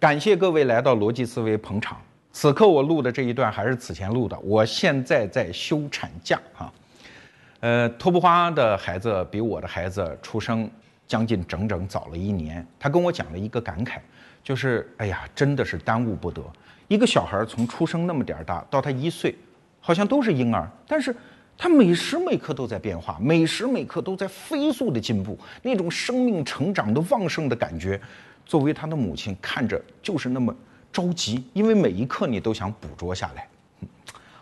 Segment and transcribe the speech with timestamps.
[0.00, 2.00] 感谢各位来到逻辑思维捧场。
[2.32, 6.72] 此刻我录的这一段还是此前录的，我现在在休产假啊。
[7.60, 10.70] 呃，托布花的孩子比我的孩子出生
[11.06, 12.66] 将近整整早了一年。
[12.78, 13.98] 他跟我讲了一个感慨，
[14.42, 16.42] 就是哎呀，真的是耽误不得。
[16.88, 19.36] 一个小孩从出生那么点儿大到他一岁，
[19.80, 21.14] 好像都是婴儿，但是。
[21.62, 28.00] 他每时每刻都在变化，每时每刻都在飞速的进步，那种生命成长的旺盛的感觉，
[28.50, 30.52] 作为他的母亲看着就是那么
[30.90, 33.46] 着急，因为每一刻你都想捕捉下来。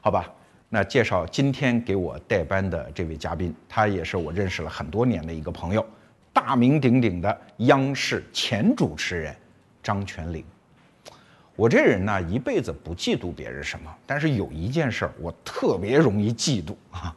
[0.01, 0.33] 好吧，
[0.71, 5.85] 那介绍今天给我代班的这位嘉宾，他也是我认识了很多年的一个朋友，
[6.33, 9.37] 大名鼎鼎的央视前主持人
[9.83, 10.43] 张泉灵。
[11.55, 17.15] 我这人呢，一辈子不嫉妒别人什么，但是有一件事儿我特别容易嫉妒啊！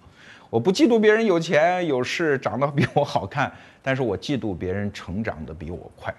[0.49, 3.49] 我不嫉妒别人有钱有势，长得比我好看，
[3.82, 6.13] 但是我嫉妒别人成长的比我快。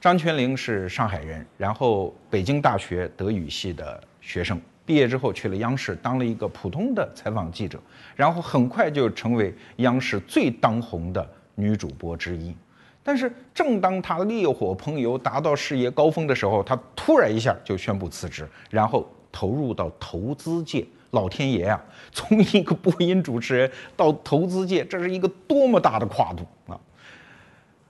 [0.00, 7.80] 张泉灵是上海人，然后北京大学德语系的学生，毕业之后去了央视当了一个普通的采访记者，
[8.14, 12.54] 然后很快就成为央视最当红的女主播之一。
[13.02, 20.86] 但是，正当她烈火烹油、达到事业高峰的时候，她突然一下就宣布辞职，然后投入到投资界。
[21.12, 21.82] 老天爷啊，
[22.12, 26.46] 从一个播音主持人到投资界，这是一个多么大的跨度！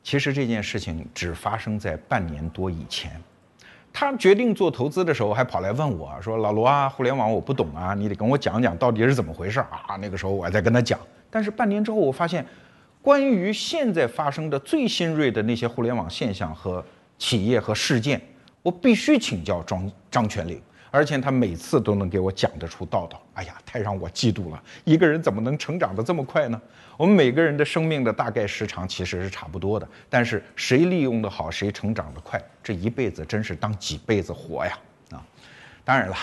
[0.02, 3.12] 其实这件事情只发生在半年多以前。
[3.92, 10.98] 他决定做投资的时候，还跑来问我说：“老罗啊，互联网我不懂啊，你得跟我讲讲到底是怎么回事啊？”那个时候我还在跟他讲。
[11.30, 12.44] 但是半年之后，我发现。
[13.00, 16.84] 关于现在发生的最新锐的那些互联网现象和
[17.16, 18.20] 企业和事件，
[18.60, 23.22] 我必须请教张张全林，而且他每次都能给我讲得出道道。
[23.34, 24.62] 哎呀，太让我嫉妒了！
[24.84, 26.60] 一个人怎么能成长得这么快呢？
[26.96, 34.78] 我们每个人的生命的大概时长其实是差不多的，但是谁利用的好，谁成长得快，这一辈子真是当几辈子活呀！
[35.12, 35.24] 啊，
[35.84, 36.16] 当然了，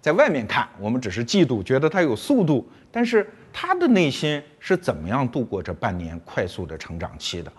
[0.00, 3.28] 在外面看，我们只是嫉妒，觉得他有速度，但是。
[3.54, 7.52] 他的内心是怎么样度过这半年快速的成长期的？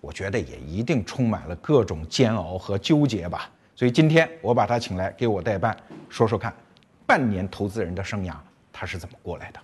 [0.00, 3.48] 我觉得也一定充满了各种煎熬和纠结吧。
[3.76, 5.76] 所以今天我把他请来给我代班，
[6.08, 6.50] 说说看，
[7.06, 8.34] 半年投资人的生涯
[8.72, 9.60] 他是怎么过来的。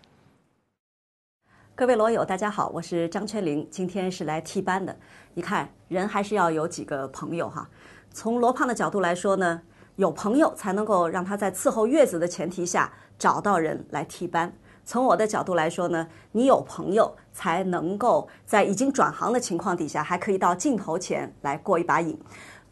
[1.75, 4.95] 各位罗友，大家好，我是张泉灵，今天是来替班的。
[5.33, 7.67] 你看，人还是要有几个朋友哈。
[8.13, 9.63] 从罗胖的角度来说呢，
[9.97, 14.53] 有朋友才能够让他在伺候月子的前提下找到人来替班。
[14.85, 22.21] 从我的角度来说呢，你有朋友才能够在已经转行的情况底下，还可以到镜头前来过一把瘾。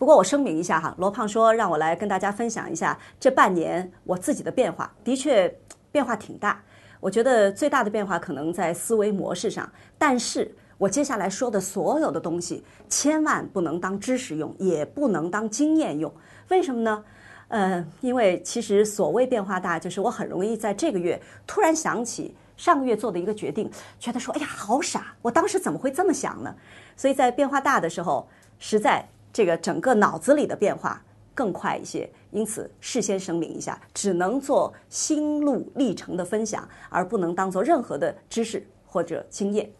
[0.01, 5.55] 不过我声明一下哈，罗胖说让我来跟大家分享一下这半年我自己的变化，的确
[5.93, 6.59] 变化挺大。
[7.01, 16.11] 我觉得最大的变化可能在思维模式上，但是我接下来说的所有的东西，千万不能当知识用，也不能当经验用。
[16.49, 17.05] 为什么呢？
[17.49, 26.55] 嗯，因为其实所谓变化大，就是我很容易在这个月突然想起上个月做的一个决定，觉得说，哎呀，好傻，我当时怎么会这么想呢？
[26.97, 28.27] 所以在变化大的时候，
[28.59, 31.03] 实在这个整个脑子里的变化
[31.35, 32.11] 更快一些。
[32.31, 39.71] 因此，事先声明一下，只能做心路历程的分享，而不能当做任何的知识或者经验。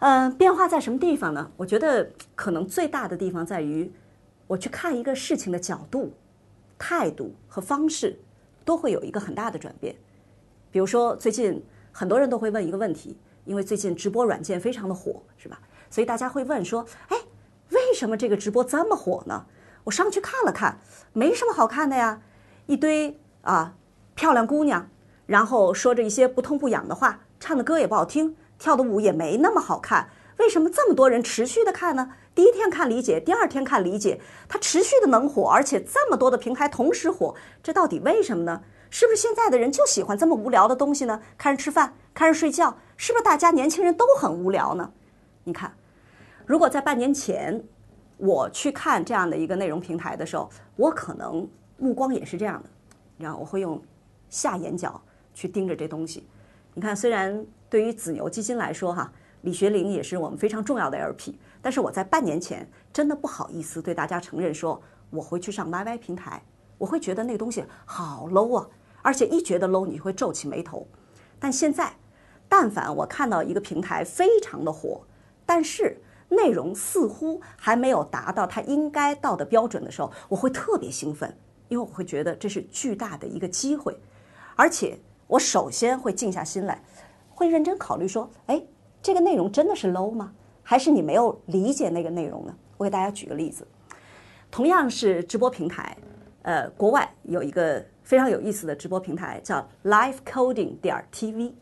[0.00, 1.50] 嗯，变化在什么地方呢？
[1.56, 3.92] 我觉得可能最大的地方在于，
[4.46, 6.12] 我去看一个事情的角度。
[6.76, 8.18] 态度和方式
[8.64, 9.94] 都会有一个很大的转变。
[10.72, 11.62] 比如说，最近
[11.92, 15.58] 很多人都会问一个问题，因为最近直播软件非常的火，是吧？
[15.88, 17.16] 所以大家会问说：“哎，
[17.94, 19.46] 为什么这个直播这么火呢？”
[19.84, 20.80] 我上去看了看，
[21.12, 22.20] 没什么好看的呀，
[22.66, 23.76] 一堆啊
[24.16, 24.90] 漂亮姑娘，
[25.26, 30.10] 然后说着一些不痛不痒的话，唱的歌也不好听，跳的舞也没那么好看。
[30.38, 32.10] 为什么这么多人持续的看呢？
[32.34, 38.62] 第一天看理解，第二天看理解，它持续的能火，而且这么多的平台同时火，这到底为什么呢？
[38.90, 41.20] 是不是现在的人就喜欢这么无聊的东西呢？
[41.38, 44.90] 看人吃饭，看人睡觉，是不是大家年轻人都很无聊呢？
[45.44, 45.76] 你看，
[46.44, 47.64] 如果在半年前
[48.16, 52.68] 我去看这样的一个内容平台的时候，我可能目光也是这样的，
[53.18, 53.82] 然后我会用
[54.28, 55.00] 下眼角
[55.32, 56.26] 去盯着这东西。
[56.74, 59.12] 你看，虽然对于紫牛基金来说，哈。
[59.42, 66.42] 李学林也是我们非常重要的 LP，但是我在半年前真的不好意思对大家承认说我会去上 YY 平台，
[66.78, 68.66] 我会觉得那个东西好 low 啊，
[69.02, 70.88] 而且一觉得 low 你会皱起眉头。
[71.38, 71.94] 但现在，
[72.48, 75.02] 但凡我看到一个平台非常的火，
[75.44, 76.00] 但是
[76.34, 81.34] 内容似乎还没有达到它应该到的标准的时候，我会特别兴奋，
[81.68, 83.98] 因为我会觉得这是巨大的一个机会，
[84.56, 86.82] 而且我首先会静下心来，
[87.28, 88.62] 会认真考虑说，哎。
[89.04, 90.32] 这个内容真的是 low 吗？
[90.62, 92.56] 还是你没有理解那个内容呢？
[92.78, 93.68] 我给大家举个例子，
[94.50, 95.94] 同样是直播平台，
[96.40, 101.52] 呃，国外有一个非常有意思的直播平台叫 Live Coding 点 TV，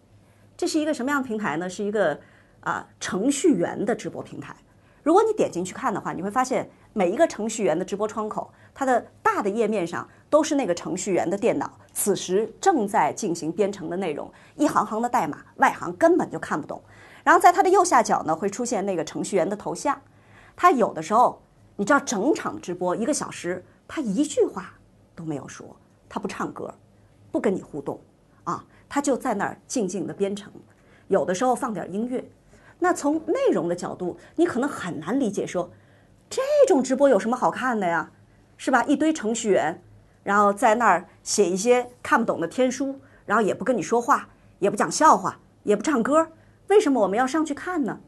[0.57, 1.69] 这是一个什么样的平台呢？
[1.69, 2.17] 是一个
[2.61, 4.55] 啊程序员的直播平台。
[5.03, 16.81] 如果你点进去看的话，你会发现每一个程序员的直播窗口，它的大的页面上都是那个程序员的电脑，此时正在进行编程的内容，一行行的代码，外行根本就看不懂。
[17.25, 20.01] 然后在它的右下角呢，会出现那个程序员的头像。
[20.55, 21.41] 他有的时候，
[21.75, 24.73] 你知道，整场直播一个小时，他一句话
[25.17, 25.67] 都没有说，
[26.09, 26.73] 他不唱歌，
[27.33, 27.99] 不跟你互动，
[28.45, 30.53] 啊，他就在那儿静静的编程。
[31.09, 32.25] 有的时候放点音乐。
[32.83, 35.71] 那从内容的角度，你可能很难理解，说
[36.29, 38.11] 这种直播有什么好看的呀？
[38.57, 38.83] 是吧？
[38.85, 39.81] 一堆程序员，
[40.25, 46.27] 然后在那儿写一些看不懂的天书，然后也不跟你说话，也不讲笑话，也不唱歌。
[46.67, 48.01] 为什么我们要上去看呢？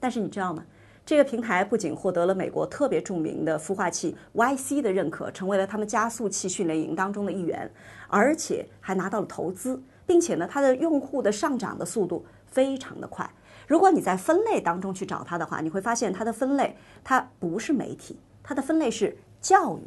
[0.00, 0.64] 但是你知道吗？
[1.04, 7.70] 这个平台不仅获得了美国特别著名的孵化器 YC 的认可，成为了他们加速器训练营当中的一员，
[8.08, 13.28] 而且还拿到了投资，并且呢，它的用户的上涨的速度非常的快。
[13.66, 19.82] 如果你在分类当中去找它的话，你会发现它的分类它不是媒体，它的分类是教育。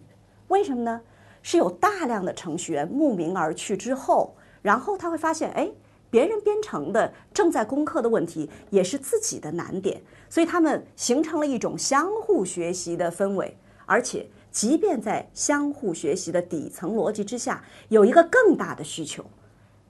[0.50, 1.02] 为什么呢？
[1.42, 5.72] 是有大量的程序员慕名而去之后，然后他会发现，哎。
[6.12, 13.56] 别人编程的正在攻克的问题，也是自己的难点，所以他们形成了一种相互学习的氛围。
[13.86, 19.24] 而且，即便在相互学习的底层逻辑之下，有一个更大的需求，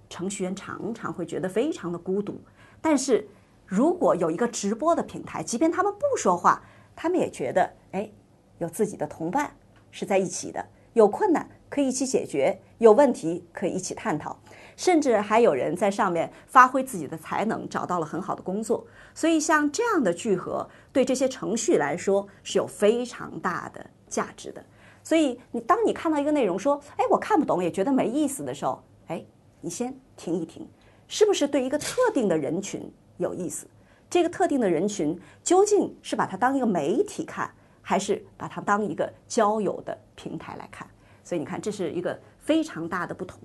[0.10, 2.38] 程序员常常会觉得非常的孤独。
[2.82, 3.26] 但是，
[3.70, 6.64] 如果有一个直播的平台，即便他们不说话，
[6.96, 8.12] 他们也觉得，哎，
[8.58, 9.56] 有自己的同伴
[9.92, 14.36] 是在一起的，有困难可以一起解决，有问题可以一起探讨。
[14.76, 18.84] 甚至还有人在上面发挥自己的才能，找到了很好的工作。
[19.14, 24.66] 所以，像这样的聚合，对这些程序来说是有非常大的价值的。
[25.04, 29.24] 所以，你当你看到一个内容说“哎，我看不懂，也觉得没意思”的时候，哎，
[29.62, 30.68] 你先停一停，
[31.08, 33.68] 是不是对一个特定的人群有意思？
[34.10, 37.50] 这个特定的人群究竟是把它当一个媒体看，
[37.82, 40.88] 还是把它当一个交友的平台来看？
[41.24, 43.40] 所以，你看，这是一个非常大的不同。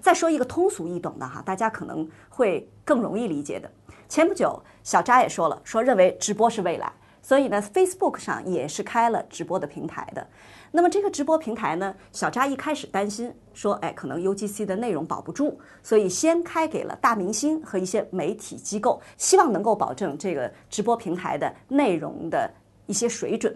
[0.00, 3.70] 再说一个通俗易懂的哈，大家可能会更容易理解的。
[4.08, 6.92] 前不久，小扎也说了，说认为直播是未来，
[7.28, 10.26] 所以呢，Facebook 上也是开了直播的平台的。
[10.70, 22.50] 那么这个直播平台呢，小扎一开始担心说，哎，可能 UGC 的内容保不住，所以先开给了大明星和一些媒体机构，希望能够保证这个直播平台的内容的
[22.86, 23.54] 一些水准。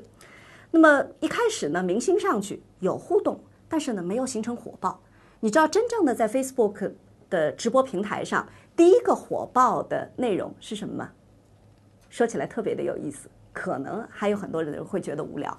[0.70, 3.40] 那么一开始呢，明星上去有互动，
[3.70, 5.00] 但是呢，没有形成火爆。
[5.40, 6.92] 你知道真正的在 Facebook
[7.30, 8.46] 的直播平台上，
[8.76, 11.10] 第一个火爆的内容是什么吗？
[12.10, 15.56] 说起来特别的有意思，可能还有很多人会觉得无聊。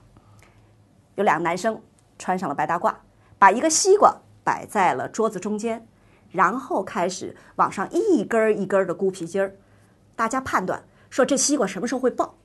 [1.16, 1.80] 有两个男生
[2.18, 2.94] 穿上了白大褂，
[3.38, 5.88] 把一个西瓜摆在了桌子中间，
[6.32, 9.56] 然后开始往上一根儿一根儿的箍皮筋儿。
[10.16, 12.36] 大家判断说这西瓜什么时候会爆？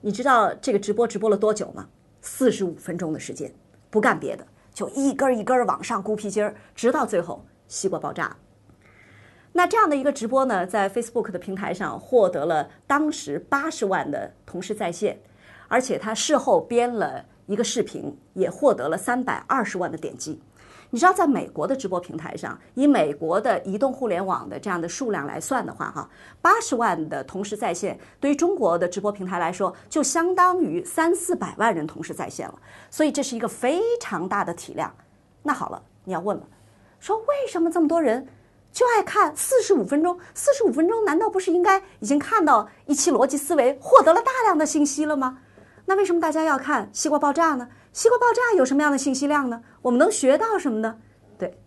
[0.00, 1.88] 你知道这个直播直播了多久吗？
[2.20, 3.54] 四十五分钟的时间，
[3.90, 4.46] 不干别的。
[4.74, 8.36] 就一根一根往上箍皮筋儿，直到最后西瓜爆炸。
[9.52, 15.20] 那这样的一个直播呢，在 Facebook 的平台上获得了当时八十万的同时在线，
[15.68, 20.40] 而且他事后编了一个视频，也获得了三百二十万的点击。
[20.88, 26.06] 你知道，在美国的直播平台上，以美国的移动互联网的这样的数量来算的话，哈，
[26.42, 32.58] 八十万的同时在线，对于中国的直播平台来说，就相当于三四百万人同时在线了。
[32.90, 34.94] 所以这是一个非常大的体量。
[35.42, 36.46] 那好了，你要问了，
[37.00, 38.28] 说为什么这么多人
[38.72, 40.18] 就爱看四十五分钟？
[40.34, 45.40] 四十五分钟难道不是应该已经看到一期逻辑思维，获得了大量的信息了吗？
[45.84, 47.68] 那为什么大家要看西瓜爆炸呢？
[47.92, 49.62] 西瓜爆炸有什么样的信息量呢？
[49.82, 50.98] 我们能学到什么呢？
[51.36, 51.58] 对，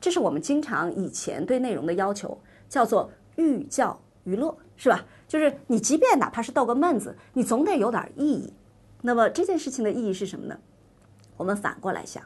[0.00, 5.04] 这是我们经常以前对内容的要求，叫做寓教于乐，是吧？
[5.28, 8.54] 就是你即便哪怕是逗个闷子，你总得有点意义。
[9.02, 10.56] 那么这件事情的意义是什么呢？
[11.36, 12.22] 我们反过来想，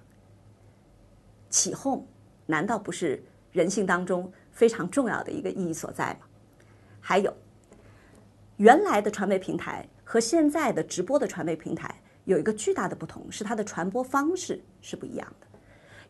[1.51, 2.07] 起哄
[2.47, 3.25] 难道不是
[3.59, 6.21] 人性当中非常重要的一个意义所在吗？
[7.01, 7.35] 还有，
[8.59, 11.93] 原来的传媒平台和现在的直播的传媒平台。
[12.25, 15.47] 有一个巨大的不同是它的传播方式是不一样的。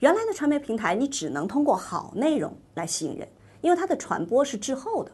[0.01, 3.27] 原来的传媒平台，你只能通过好内容来吸引人，
[3.63, 5.13] 因为它的传播是滞后的。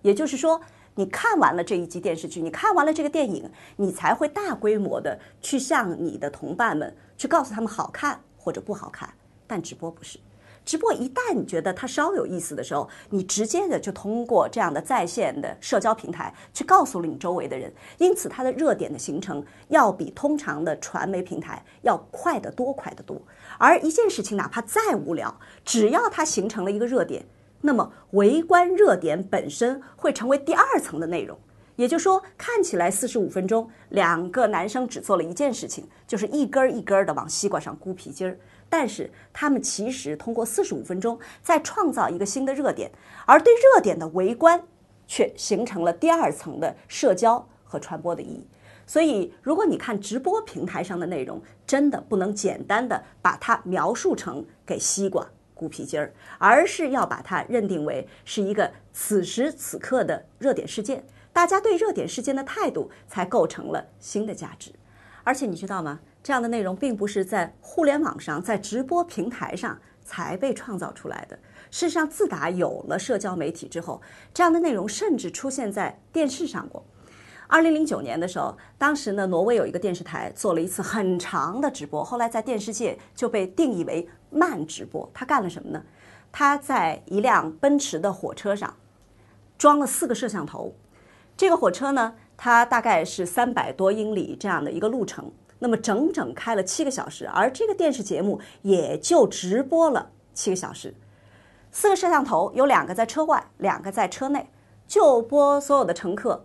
[0.00, 0.60] 也就是说，
[0.94, 9.12] 你看完了这一集电视剧，你看完了这个电影，你才会大规模的去向你的同伴们去告诉他们好看或者不好看。
[9.46, 10.20] 但直播不是，
[10.64, 23.20] 直播一旦你觉得它稍有意思的时候，你直接的就通过这样的在线的社交平台去告诉了你周围的人，因此它的热点的形成要比通常的传媒平台要快得多，快得多。
[23.58, 27.26] 而一件事情哪怕再无聊，只要它形成了一个热点，
[27.60, 31.38] 那么围观热点本身会成为第二层的内容。
[31.76, 38.38] 也就是说，看起来四十五分钟，两个男生只做了一件事情，就是一根儿一根儿的往西瓜上箍皮筋儿。
[38.76, 42.90] 但是他们其实通过四十五分钟在创造一个新的热点，
[43.24, 44.60] 而对热点的围观
[45.06, 48.48] 却形成了第二层的社交和传播的意义。
[48.84, 64.72] 所以，如果你看直播平台上的内容，真的不能简单的把它描述成给西瓜鼓皮筋儿，而是要把它认定为是一个此时此刻的热点事件，大家对热点事件的态度才构成了新的价值。
[65.22, 66.00] 而且你知道吗？
[66.24, 71.38] 这样的内容并不是在互联网上、在直播平台上才被创造出来的。
[71.70, 74.00] 事实上，自打有了社交媒体之后，
[74.32, 76.82] 这样的内容甚至出现在电视上过。
[77.46, 85.06] 二零零九年的时候，当时呢，挪威有一个电视台做了一次很长的直播，后来在电视界就被定义为慢直播。
[85.12, 85.84] 他干了什么呢？
[86.32, 88.74] 他在一辆奔驰的火车上
[89.58, 90.74] 装了四个摄像头。
[91.36, 95.30] 这个火车呢，它大概是三百多英里这样的一个路程。
[95.64, 100.94] 那么整整开了七个小时，而这个电视节目也就直播了七个小时。
[101.72, 104.46] 四个摄像头，有两个在车外，两个在车内，
[104.86, 106.44] 就播所有的乘客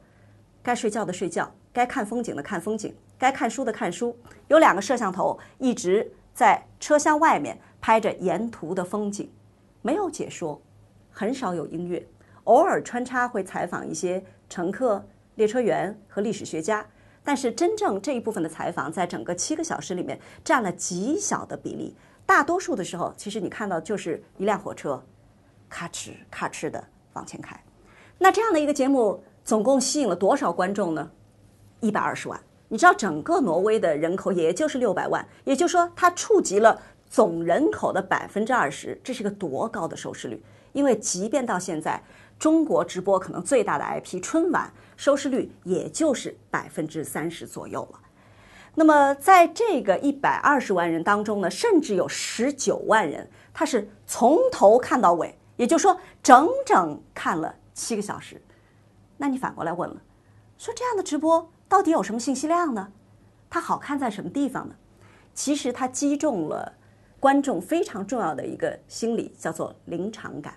[0.63, 4.17] 该睡觉的睡觉，该看风景的看风景，该看书的看书。
[4.47, 9.29] 有两个摄像头一直在车厢外面拍着沿途的风景，
[9.81, 10.61] 没有解说，
[11.11, 12.07] 很少有音乐，
[12.45, 16.87] 偶尔穿插会采访一些乘客、列车员和历史学家。
[17.29, 21.95] 但是真正这一部分的采访，在整个七个小时里面占了极小的比例。
[22.25, 24.99] 大多数的时候，其实你看到就是一辆火车，
[25.69, 26.83] 咔哧咔哧的
[27.13, 27.55] 往前开。
[28.17, 31.11] 那这样的一个节目，总共吸引了多少观众呢？
[31.81, 32.41] 一百二十万。
[32.67, 36.81] 你知道整个挪威的人口也就是六百万，也就是说它触及了
[37.11, 40.43] 总人口的百分之二十，这是个多高的收视率？
[40.73, 42.01] 因为即便到现在。
[42.39, 47.99] 中国直播可能最大的 IP 春晚收视率也就是百分之三十左右了。
[48.75, 58.41] 那么在这个一百二十万人当中呢，甚至有十九万人他是从头看到尾，也就是说整整看了七个小时。
[59.17, 60.01] 那你反过来问了，
[60.57, 62.93] 说这样的直播到底有什么信息量呢？
[63.49, 64.75] 它好看在什么地方呢？
[65.33, 66.73] 其实它击中了
[67.19, 70.53] 观众非常重要的一个心理，叫做临场感，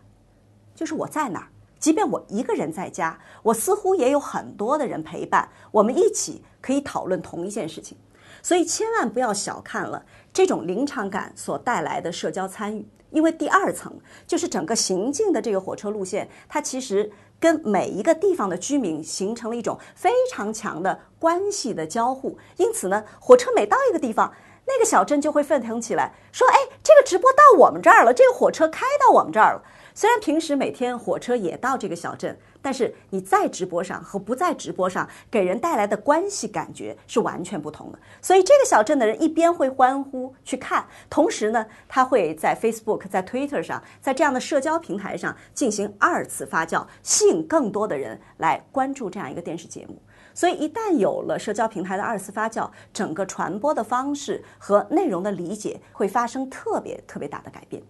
[0.76, 1.48] 就是我在哪儿。
[1.82, 7.98] 即便我一个人在家，我似乎也有很多的人陪伴，我们一起可以讨论同一件事情。
[8.40, 13.92] 所以千万不要小看了这种临场感所带来的社交参与，因为第二层
[14.28, 17.10] 就是整个行进的这个火车路线，它其实
[17.40, 22.38] 跟每一个地方的居民形成了一种非常强的关系的交互。
[22.58, 24.32] 因此呢，火车每到一个地方，
[24.66, 29.62] 那个小镇就会沸腾起来，说：“哎，这个直播到我们这儿了，这个火车开到我们这儿了。”
[29.94, 37.98] 虽然平时每天火车也到这个小镇，但是你在直播上和不在直播上给人带来的关系感觉是完全不同的。
[38.20, 50.00] 所以这个小镇的人一边会欢呼去看，同时呢，他会在 Facebook、在 Twitter 上，在这样的社交平台上进行二次发酵，吸引更多的人来关注这样一个电视节目。
[50.34, 57.82] 所以一旦有了社交平台的二次发酵，整个传播的方式和内容的理解会发生特别特别大的改变。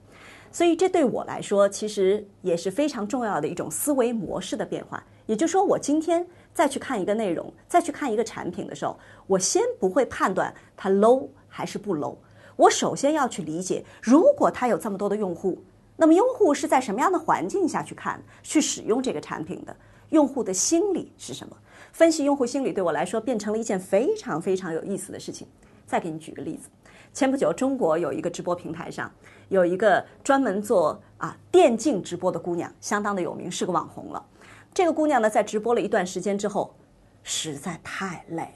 [0.52, 5.02] 所以这对我来说，其实也是非常重要的一种思维模式的变化。
[5.26, 12.16] 也就是说，我今天再去看一个内容，再去看一个产品的时候，我先不会判断它 low 还是不 low。
[12.56, 15.58] 我首先要去理解，如果它有这么多的用户，
[15.96, 19.74] 那么用户是在什么样的环境下去看、去使用这个产品的？
[20.10, 21.56] 用户的心理是什么？
[21.92, 25.48] 分析用户心理对我来说变成了一件非常非常有意思的事情。
[25.86, 26.68] 再给你举个例子。
[27.12, 29.12] 前不久，中国有一个直播平台上，
[29.50, 34.24] 有一个专门做啊电竞直播的姑娘，相当的有名，是个网红了。
[34.72, 36.74] 这个姑娘呢，在直播了一段时间之后，
[37.22, 38.52] 实在太累了，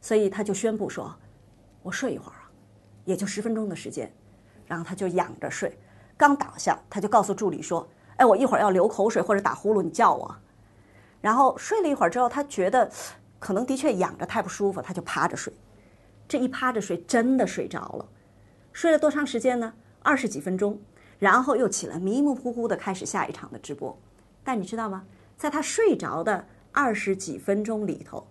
[0.00, 1.14] 所以她就宣布说
[1.84, 2.48] ：“我睡一会儿啊，
[3.04, 4.10] 也就十分钟的时间。”
[4.66, 5.78] 然后她就仰着睡，
[6.16, 7.86] 刚倒下，她就告诉助理说
[8.16, 10.34] ：“哎，我一会儿要流口水或者打呼噜，你叫我。”
[11.20, 12.90] 然后睡了一会儿之后，她觉得
[13.38, 15.52] 可能的确仰着太不舒服，她就趴着睡。
[16.28, 18.08] 这一趴着睡，真的睡着了，
[18.72, 19.72] 睡了多长时间呢？
[20.00, 20.78] 二十几分钟，
[21.18, 23.98] 然后又起来，迷迷糊糊的开始下一场的直播。
[24.44, 25.04] 但你知道吗？
[25.36, 28.26] 在他睡着的二十几分钟里头，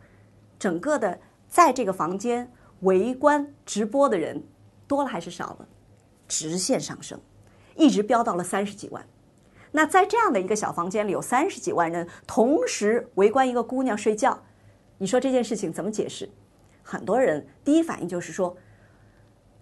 [0.60, 2.52] 整个的在这个房间
[2.82, 4.44] 围观直播的人
[4.88, 5.68] 多了还是少了？
[6.28, 7.20] 直线上升，
[7.76, 9.06] 一直飙到了三十几万。
[9.72, 14.44] 那在这样的一个小房间里，有三十几万人同时围观一个姑娘睡觉，
[14.98, 16.30] 你说这件事情怎么解释？
[16.90, 18.56] 很多人第一反应就是说，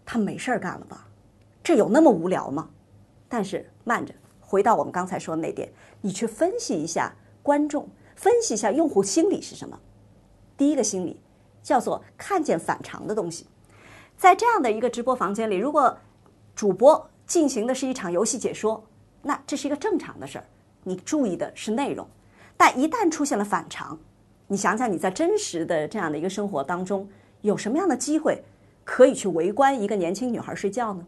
[0.06, 1.08] 他没事儿干了吧？
[1.64, 2.70] 这有那么无聊吗？
[3.28, 9.80] 但是慢着，回到我们刚才说的那点，你去分析一下观众，分析一下用户心理是什么？
[10.56, 11.20] 第一个心理
[11.64, 13.48] 叫做看见反常的东西。
[14.16, 15.98] 在这样的一个直播房间里，如果
[16.54, 18.86] 主播进行的是一场游戏解说，
[19.24, 20.46] 那这是一个正常的事儿，
[20.84, 22.08] 你注意的是内容。
[22.56, 24.00] 但一旦出现了反常，
[24.48, 27.10] 你想想你在真实的这样的一个生活当中，
[27.42, 28.44] 有什么样的机会
[28.84, 31.06] 可以去围观一个年轻女孩睡觉呢？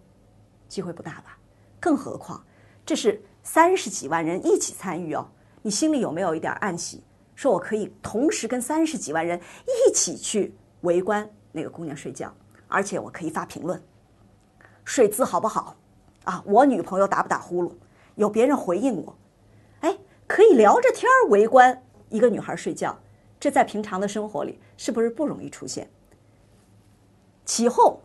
[0.68, 1.38] 机会不大吧？
[1.80, 2.44] 更何况
[2.86, 5.30] 这是三十几万人一起参与哦，
[5.62, 7.04] 你心里有没有一点暗喜？
[7.36, 12.34] 说我可以同时跟三十几万人一起去围观那个姑娘睡觉，
[12.68, 13.80] 而且我可以发评论，
[14.84, 15.76] 睡姿好不好？
[16.24, 17.72] 啊，我女朋友打不打呼噜？
[18.16, 19.16] 有别人回应我，
[19.82, 22.98] 哎，可以聊着天儿围观一个女孩睡觉，
[23.48, 25.90] 这在平常的生活里是不是不容易出现？
[27.46, 28.02] 其后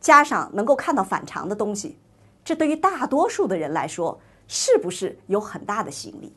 [0.00, 1.98] 加上能够看到反常的东西，
[2.42, 6.32] 这对于大多数的人来说，是不是有很大的吸引力？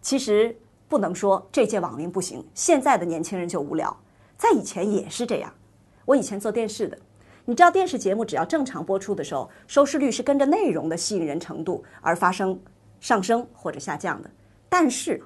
[0.00, 3.96] 其实不能说这届网民不行，现在的年轻人就无聊，
[4.38, 5.52] 在以前也是这样。
[6.04, 6.96] 我以前做电视的。
[7.44, 12.56] 你知道电视节目只要正常播出的时候，收视率是跟着内容的吸引人程度而发生
[13.00, 14.30] 上升或者下降的。
[14.68, 15.20] 但是，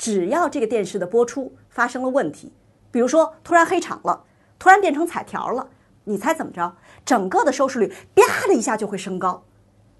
[0.00, 2.54] 只要这个电视的播出发生了问题，
[2.90, 4.24] 比如说突然黑场了，
[4.58, 5.68] 突然变成彩条了，
[6.04, 6.74] 你猜怎么着？
[7.04, 9.44] 整个的收视率啪的一下就会升高。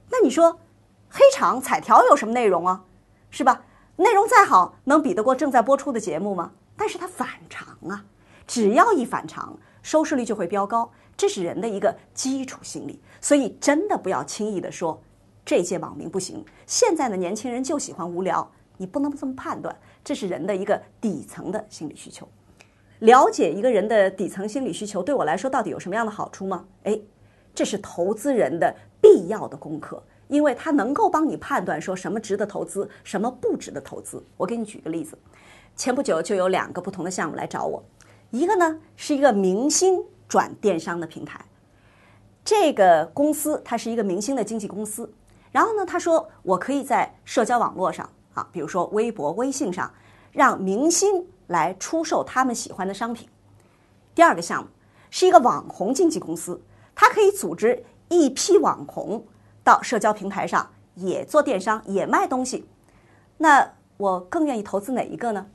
[0.09, 0.59] 那你说，
[1.11, 2.83] 黑场彩条有什么内容啊？
[3.29, 3.67] 是吧？
[3.97, 6.53] 内容再好，能比得过正在播出的节目吗？
[6.79, 8.07] 但是它反常啊，
[8.47, 10.91] 只要一反常，收视率就会飙高。
[11.15, 15.03] 这是人的一个基础心理，所以真的不要轻易的说
[15.45, 16.43] 这届网民不行。
[16.67, 19.77] 现在的年轻人就喜欢无聊，你不能这么判断。
[20.05, 22.29] 这是人的一个底层的心理需求。
[23.01, 26.65] 了解一个人的底层心理需求，对我来说到底有什么样的好处吗？
[26.85, 26.99] 哎，
[27.55, 34.23] 这是投资人的必要的功课，因为它能够帮你判断说什么值得投资，什么不值得投资。
[34.37, 35.19] 我给你举个例子，
[35.77, 37.83] 前不久就有两个不同的项目来找我，
[38.31, 40.05] 一个呢是一个明星。
[40.31, 41.45] 转电商的平台，
[42.45, 45.13] 这个公司它是一个明星的经纪公司。
[45.51, 48.09] 然后呢，他说我可以在社交网络上
[48.53, 49.93] 比如说微博、微信上，
[50.33, 53.29] 让明星来出售他们喜欢的商品。
[54.15, 54.69] 第二个项目
[55.11, 56.61] 是一个网红经纪公司，
[56.95, 59.25] 它可以组织一批网红
[59.63, 62.67] 到社交平台上也做电商，也卖东西。
[63.39, 65.47] 那我更愿意投资哪一个呢？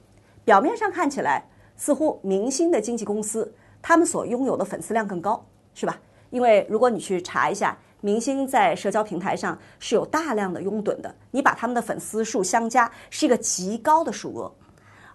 [0.43, 3.53] 表面上看起来，似乎明星的经纪公司。
[3.81, 5.45] 他们所拥有的粉丝量更高，
[5.75, 5.99] 是吧？
[6.31, 14.53] 因为如果你去查一下，明星在社交平台上是有大量的拥趸的，你把他们的粉丝数相加，是一个极高的数额。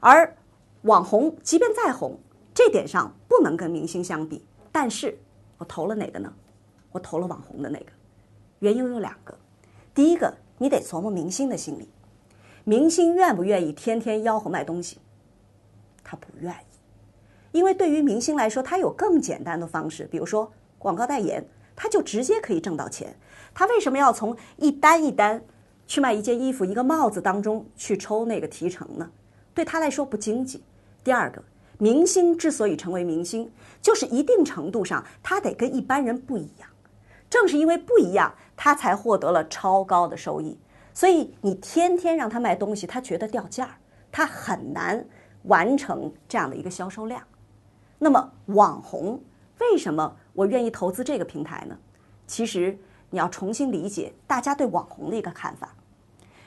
[0.00, 0.37] 而
[0.83, 2.18] 网红即便再红，
[2.53, 4.44] 这点上不能跟明星相比。
[4.72, 5.16] 但是
[5.59, 6.33] 我投了哪个呢？
[6.90, 7.92] 我投了网红的那个。
[8.59, 9.38] 原因有两个，
[9.94, 11.88] 第一个，你得琢磨明星的心理，
[12.64, 14.98] 明星愿不愿意天天吆喝卖东西？
[16.03, 16.76] 他不愿意。
[17.53, 21.44] 因为对于明星来说，他有更简单的方式，比如说广告代言，
[21.83, 23.16] 他就直接可以挣到钱。
[23.55, 25.43] 他为什么要从一单一单
[25.87, 29.11] 去卖一件衣服、一个帽子当中去抽那个提成呢？
[29.55, 30.62] 对他来说不经济。
[31.03, 31.43] 第二个，
[31.79, 36.69] 明星之所以成为明星，就是一定程度上他得跟一般人不一样。
[37.31, 40.59] 正是因为不一样，他才获得了超高的收益。
[40.93, 43.75] 所以你天天让他卖东西，他觉得掉价儿，
[44.12, 45.03] 他很难
[45.45, 47.23] 完成这样的一个销售量。
[47.99, 49.23] 那么网红
[49.61, 51.79] 为什么我愿意投资这个平台呢？
[52.27, 52.79] 其实
[53.11, 55.75] 你要重新理解大家对网红的一个看法。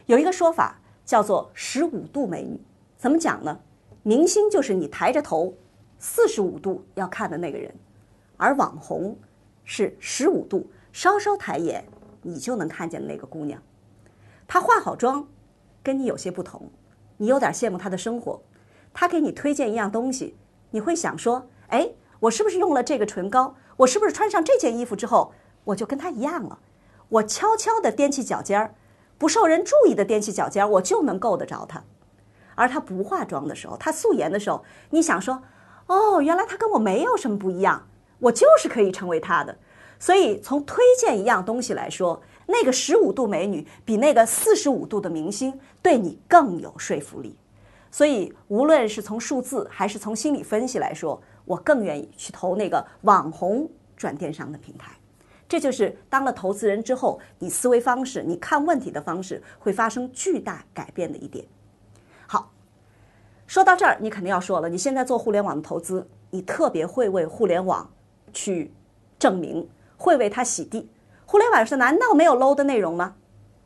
[0.05, 2.59] 有一个说法叫做“十五度美女”，
[2.97, 3.59] 怎么讲呢？
[4.01, 5.53] 明星就是你抬着头
[5.99, 7.73] 四十五度要看的那个人，
[8.37, 9.17] 而网红
[9.63, 11.85] 是十五度稍稍抬眼
[12.21, 13.61] 你就能看见的那个姑娘。
[14.47, 15.27] 她化好妆，
[15.81, 16.69] 跟你有些不同，
[17.17, 18.41] 你有点羡慕她的生活。
[18.93, 20.35] 她给你推荐一样东西。
[20.71, 23.55] 你会想说，哎，我是不是用了这个唇膏？
[23.77, 25.33] 我是不是穿上这件衣服之后，
[25.63, 26.59] 我就跟他一样了？
[27.09, 28.73] 我悄悄地踮起脚尖儿，
[29.17, 31.83] 不受人注意的踮起脚尖儿，我就能够得着他。
[32.55, 35.41] 而他不化妆的时候，他素颜的时候，你想说，
[35.87, 37.87] 哦，原来他跟我没有什么不一样，
[38.19, 39.55] 我就是可以成为他的。
[39.99, 47.35] 所以从推荐一样东西来说，那个十五度美女比那个四十五度的明星对你更有说服力。
[47.89, 54.91] 所以，无论是从数字还是从心理分析来说，我更愿意去投那个网红转电商的平台。
[55.47, 61.45] 这就是当了投资人之后，你思维方式、你看问题的方式会发生巨大改变的一点。
[62.25, 62.51] 好，
[63.45, 67.87] 说到这儿，你肯定要说了，你现在做互联网的投资，你特别会为互联网
[68.31, 68.73] 去
[69.19, 70.89] 证明，会为它洗地。
[71.25, 73.15] 互联网上难道没有 low 的内容吗？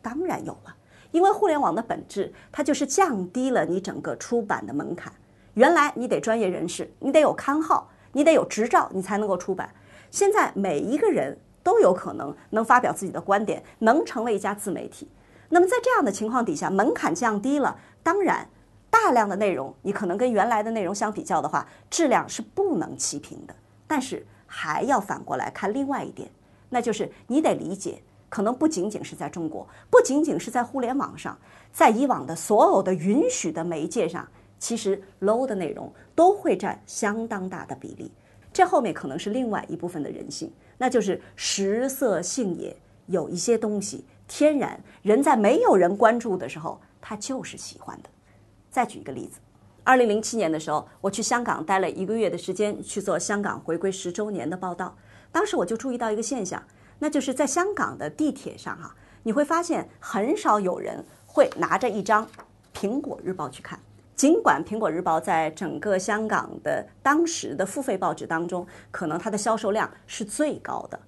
[0.02, 0.76] 当然有了，
[1.12, 5.14] 因为互联网的本质，它就是降低了你整个出版的门槛。
[5.58, 9.68] 原来你得专业人士，你得有刊号，你得有执照，你才能够出版。
[10.12, 15.10] 现在每一个人都有可能能发表自己的观点，能成为一家自媒体。
[15.50, 18.48] 那么在这样的情况底下，门槛降低了，当然
[18.92, 23.56] 大量的内容你可能跟原来的内容相比较的话，质量是不能齐平的。
[23.88, 26.30] 但是还要反过来看另外一点，
[26.70, 31.36] 那就是你得理解，可能不仅仅是在中国，不仅仅是在互联网上，
[31.74, 34.28] 在以往的所有的允许的媒介上，
[34.60, 38.12] 其实 low 的内容都会占相当大的比例。
[38.52, 42.76] 这后面可能是另外一部分的人性，那就是食色性也。
[43.10, 48.10] 有一些东西天然人在没有人关注的时候，他就是喜欢的。
[48.70, 49.40] 再举一个例子，
[49.86, 54.94] 二零零七年的时候，我去香港待了一个月的时间，去做香港回归十周年的报道。
[55.32, 56.62] 当时我就注意到一个现象，
[57.00, 58.94] 那就是在香港的地铁上哈，
[59.24, 62.28] 你会发现很少有人会拿着一张
[62.74, 63.80] 《苹果日报》去看。
[64.18, 71.00] 尽管《苹果日报》在整个香港的当时的付费报纸当中，可能它的销售量是最高的，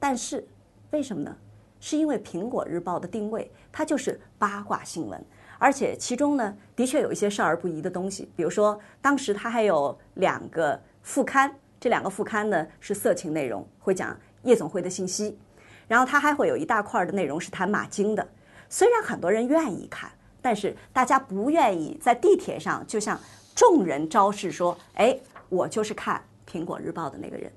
[0.00, 0.44] 但是
[0.90, 1.36] 为什么呢？
[1.78, 5.24] 是因为《苹果日报》的定位，它就是八卦新闻，
[5.56, 8.28] 而且其中呢，的确有一些少儿不宜的东西。
[8.34, 15.38] 比如说，当时它还有两个副刊，这两个副刊呢是色情内容，会讲夜总会的信息，
[15.86, 18.28] 然后它还会有一大块的内容是谈马经的。
[18.68, 20.10] 虽然很多人愿意看。
[20.40, 23.18] 但是大家不愿意在地铁上就向
[23.54, 27.52] 众人昭示说：“哎，我就是看《苹果日报》的那个人。”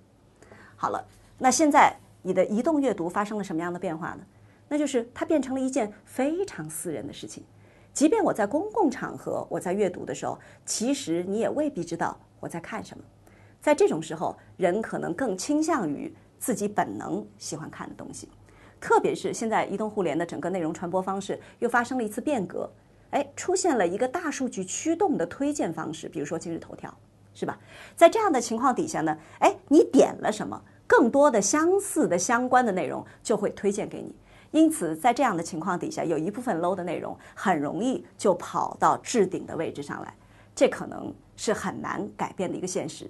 [0.76, 1.06] 好了，
[1.38, 4.22] 那现在你的移动阅读发生了什么样的变化呢？
[4.68, 7.44] 那就是它变成了一件非常私人的事情。
[7.94, 13.04] 即便我在公共场合我在阅读的时候，其实你也未必知道我在看什么。
[13.60, 18.30] 在这种时候，人可能更倾向于自己本能喜欢看的东西。
[18.82, 22.70] 特别是现在移动互联的整个内容传播方式又发生了一次变革，
[23.12, 26.92] 哎，出现了一个大数据驱动的推荐方式，比如说今日头条，
[27.34, 27.60] 是吧？
[27.96, 34.14] 在这样的情况底下呢，哎，你点了什么，更多的相似的相关的内容就会推荐给你。
[34.50, 40.14] 因此，在这样的情况底下，有一部分 low 的内容很容易就跑到置顶的位置上来，
[40.56, 43.08] 这可能是很难改变的一个现实。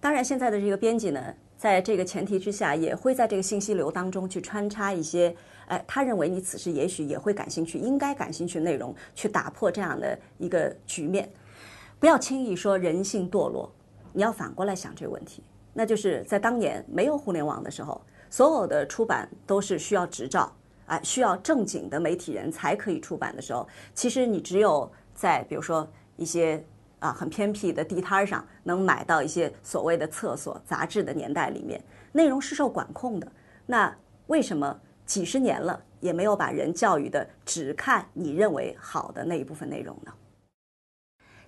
[0.00, 1.34] 当然，现在的这个编辑呢。
[1.58, 5.34] 在这个前提之下，也会在这个信息流当中去穿插一些，
[5.66, 11.28] 哎，他认为你此时也许也会感兴趣、应该感兴趣的内容，去打破这样的一个局面。
[11.98, 13.68] 不要轻易说人性堕落，
[14.12, 15.42] 你要反过来想这个问题。
[15.74, 20.54] 那就是在当年没有互联网的时候，所有的出版都是需要执照，
[20.86, 26.64] 哎，需要正经的媒体人才可以出版的时候，其实你只有在比如说一些。
[26.98, 31.82] 啊，很偏僻的地摊上能买到一些所谓的厕所杂志的年代里面，
[32.12, 33.30] 内容是受管控的。
[33.66, 33.94] 那
[34.26, 40.12] 为什么几十年了也没有把人教育的只看你认为好的那一部分内容呢？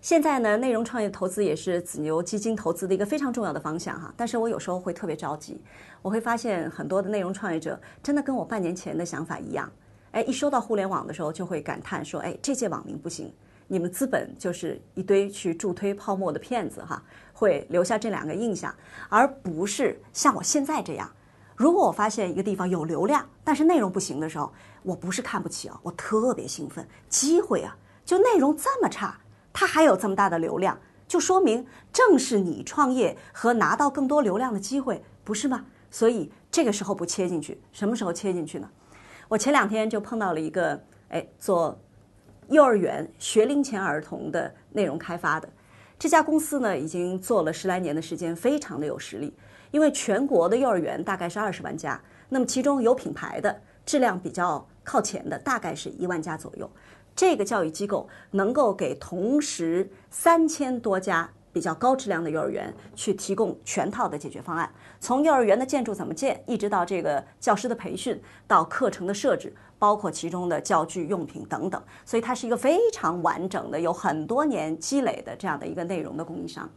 [0.00, 4.10] 现在呢，内容创业投资也是子牛基金投资的一个非常重要的方向哈。
[4.16, 5.60] 但是我有时候会特别着急，
[6.00, 9.70] 我会发现很多的内容创业者真的跟我半年前的想法一样，
[10.12, 13.30] 哎，一说到互联网的时候就会感叹说，哎，这届网民不行。
[13.72, 17.00] 你们资本就是一堆去助推泡沫的骗子哈，
[17.32, 18.74] 会留下这两个印象，
[19.08, 21.08] 而不是像我现在这样。
[21.54, 24.52] 如果我发现一个地方有流量，但是内容不行的时候，
[24.82, 26.84] 我不是看不起啊，我特别兴奋。
[27.08, 29.16] 机会啊，就内容这么差，
[29.52, 35.64] 它还有这么大的流量，就说明正是你创业和拿到更多流量的机会，不是吗？
[35.92, 38.68] 所以这个时候不切进去，什么时候切进去呢？
[39.28, 41.80] 我前两天就碰到了一个，哎，做。
[42.50, 45.48] 幼儿园学龄前儿童的内容开发的
[45.98, 49.32] 这家公司呢，已经做了十来年的时间，非常的有实力。
[49.70, 56.68] 因为全国的幼儿园大概是二十万家，那么其中有品牌的、质量比较靠前的，大概是一万家左右。
[57.14, 61.30] 这个教育机构能够给同时三千多家。
[61.52, 76.68] 比较高质量的幼儿园去提供全套的解决方案，从幼儿园的建筑怎么建，一直到这个教师的培训，到课程的设置，包括其中的教具用品等等，所以它是一个非常完整的、有很多年积累的这样的一个内容的供应商。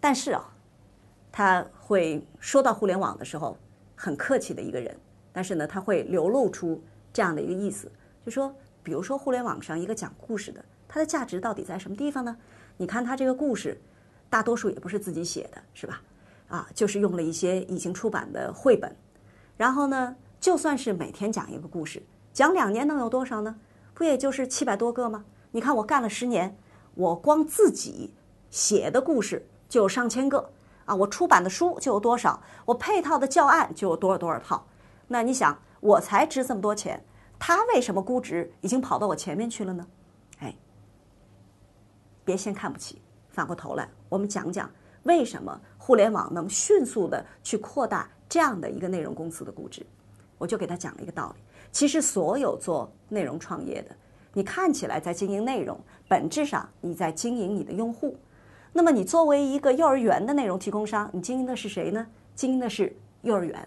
[0.00, 0.44] 但是啊，
[1.30, 3.56] 他会说到互联网的时候
[3.94, 4.96] 很客气的一个人，
[5.32, 7.90] 但是呢，他会流露出这样的一个意思，
[8.24, 12.36] 就说，比如说互联网上一个讲故事的，它的价值到底在什么地方呢？
[12.76, 13.80] 你看他这个故事，
[14.28, 16.02] 大多数也不是自己写的，是吧？
[16.48, 18.94] 啊，就是用了一些已经出版的绘本，
[19.56, 23.56] 然后呢，就算是每天讲一个故事，讲两年能有多少呢？
[23.94, 25.24] 不也就是七百多个吗？
[25.52, 26.56] 你看我干了十年，
[26.94, 28.14] 我光自己
[28.50, 30.50] 写的故事就有上千个
[30.84, 30.94] 啊！
[30.94, 32.42] 我出版的书就有多少？
[32.66, 34.66] 我配套的教案就有多少多少套？
[35.08, 37.04] 那你想，我才值这么多钱，
[37.38, 39.86] 他为什么估值已经跑到我前面去了呢？
[42.26, 44.68] 别先看不起，反过头来，我们讲讲
[45.04, 49.86] 为什么互联网能迅速的去扩大这样的一个内容公司的估值。
[50.36, 51.42] 我就给他讲了一个道理。
[51.70, 53.94] 其实，所有做内容创业的，
[54.32, 58.18] 你看起来在经营内容，本质上你在经营你的用户。
[58.72, 62.06] 那么，你作为一个幼儿园的内容提供商，你经营的是谁呢？
[62.34, 63.66] 经营的是幼儿园。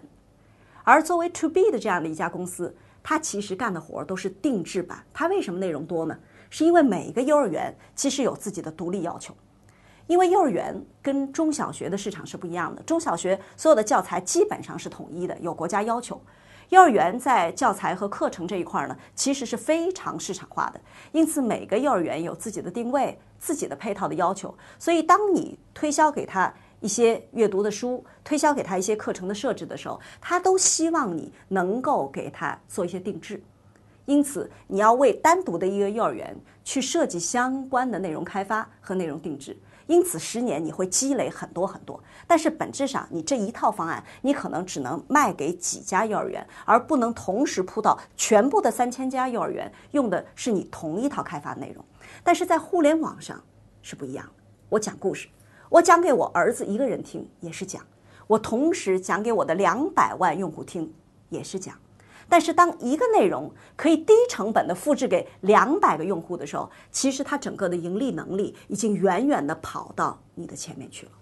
[0.84, 5.04] 而作为 To B 的这样的一家公司，它其实干的活都是定制版。
[5.12, 6.18] 它为什么内容多呢？
[6.50, 9.34] 是因为每一个幼儿园其实有自己的独立要求。
[10.06, 16.20] 因为幼儿园跟中小学的市场是不一样的，中小学所有的教材基本上是统一的，有国家要求。
[16.70, 20.80] 幼儿园在教材和课程这一块呢，其实是非常市场化的，
[21.12, 24.52] 因此每个幼儿园有自己的定位、自己的配套的要求。
[24.78, 33.40] 所以，当你推销给他一些阅读的书，推销给他一些课程的设置的时候，他都希望你能够给他做一些定制。
[34.10, 39.56] 因此，你要为单独的一个幼儿园去设计相关的内容开发和内容定制。
[39.86, 51.84] 因此，十年你会积累很多很多，但是本质上，你这一套方案，你可能只能卖给几家幼儿园，而不能同时铺到全部的三千家幼儿园，用的是你同一套开发内容。
[52.24, 53.40] 但是在互联网上
[53.80, 54.42] 是不一样的。
[54.70, 55.28] 我讲故事，
[55.68, 57.80] 我讲给我儿子一个人听也是讲，
[58.26, 60.92] 我同时讲给我的两百万用户听
[61.28, 61.76] 也是讲。
[62.30, 71.12] 但是，当一个内容可以低成本的复制给两百个用户的时候，其实它整个的盈利能力已经远远的跑到你的前面去了。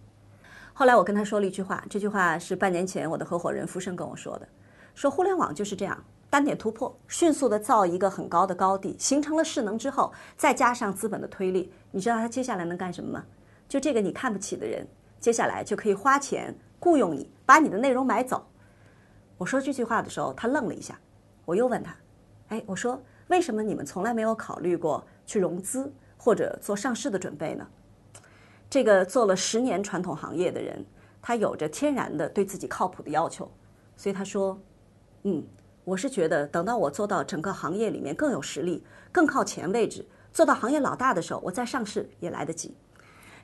[0.75, 4.47] 后来我跟他说了一句话，这句话是半年前我的合伙人福生跟我说的，
[4.95, 13.25] 说互联网就是这样，单点突破，迅速的造一个很高的高地，形成了势能之后，再加上资本的推力，你知道他接下来能干什么吗？
[13.67, 14.87] 就这个你看不起的人，
[15.19, 18.47] 接下来就可以花钱雇佣你，把你的内容买走。
[19.39, 20.99] 我说这句话的时候，他愣了一下。
[21.45, 21.97] 我又问他
[22.49, 27.67] ：“哎，我说为什么你们从来没有考虑过去融资或者做上市的准备呢？”
[28.69, 30.85] 这个做了十年传统行业的人，
[31.23, 33.51] 他有着天然的对自己靠谱的要求，
[33.97, 34.61] 所以他说
[35.23, 35.43] ：“嗯，
[35.85, 42.77] 我是觉得等到我做到整个行业里面更有实力、更靠前位置，做到行业老大的时候，我再上市也来得及。”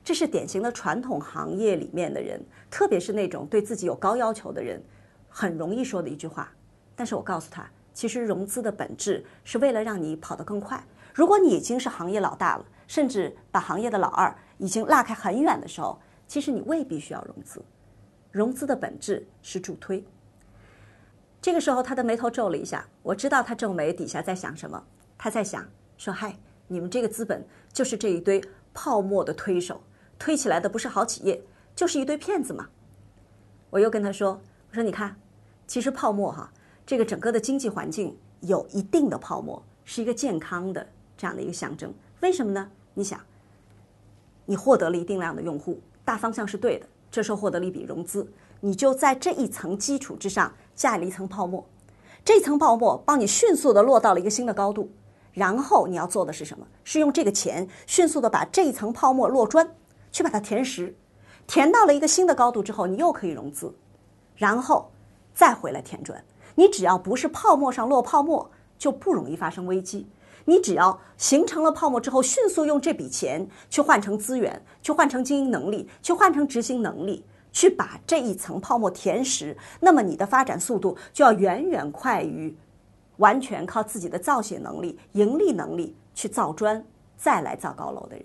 [0.04, 4.83] 这是典型的传统行业里面的人，特别是那种对自己有高要求的人。
[5.36, 6.48] 很容易说的一句话，
[6.94, 10.80] 但是我告诉他，其实融资的本质是为了让你跑得更快。
[11.12, 17.60] 如果你已经是行业老大了，甚至把行业的老二已经落开很远的时候，其实你未必需要融资。
[18.30, 20.04] 融资的本质是助推。
[21.42, 24.80] 这个时候，他的眉头皱了一下，我知道他皱眉底下在想什么。
[25.18, 25.66] 他在想
[25.98, 28.40] 说：“嗨，你们这个资本就是这一堆
[28.72, 29.82] 泡沫的推手，
[30.16, 31.42] 推起来的不是好企业，
[31.74, 32.68] 就是一堆骗子嘛。”
[33.70, 35.16] 我又跟他说：“我说你看。”
[35.66, 36.53] 其实泡沫哈，
[36.87, 41.92] 这个整个的经济环境有一定的泡沫，是一个健康的这样的一个象征。
[42.20, 42.70] 为什么呢？
[42.92, 43.18] 你想，
[44.44, 51.64] 你获得了一定量的用户，大方向是对的，这时候获得了一笔融资，你就在这一层基础之上架了一层泡沫，
[52.24, 54.90] 这层泡沫帮你迅速的落到了一个新的高度，
[55.33, 56.66] 然后你要做的是什么？
[56.85, 59.68] 是用这个钱迅速的把这一层泡沫落砖，
[60.12, 60.94] 去把它填实，
[61.46, 63.74] 填到了一个新的高度之后，你又可以融资，
[64.37, 64.90] 然后。
[65.34, 70.06] 再回来填砖，你只要不是泡沫上落泡沫，就不容易发生危机。
[70.46, 82.54] 你只要形成了泡沫之后，迅速用这笔钱去换成资源，去换成经营能力，去换成执行能力，去把这一层泡沫填实，那么你的发展速度就要远远快于
[83.16, 86.84] 完全靠自己的造血能力、盈利能力去造砖，
[87.16, 88.24] 再来造高楼的人。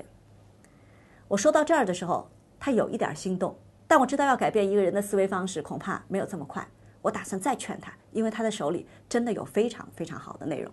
[1.29, 3.55] 我说到这儿的时候，他有一点心动，
[3.87, 6.67] 但我知道要改变一个人的思维方式，恐怕没有这么快。
[7.01, 10.71] 我打算再劝他，因为他的手里真的有非常非常好的内容。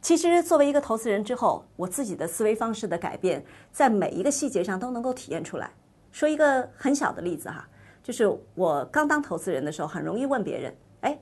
[0.00, 5.72] 其实，作为一个投资人之后，我自己的思维方式的改变，在每一个细节上都能够体验出来。
[6.12, 7.68] 说一个很小的例子哈，
[8.00, 11.18] 就是我刚当投资人的时候，很容易问别人：“哎，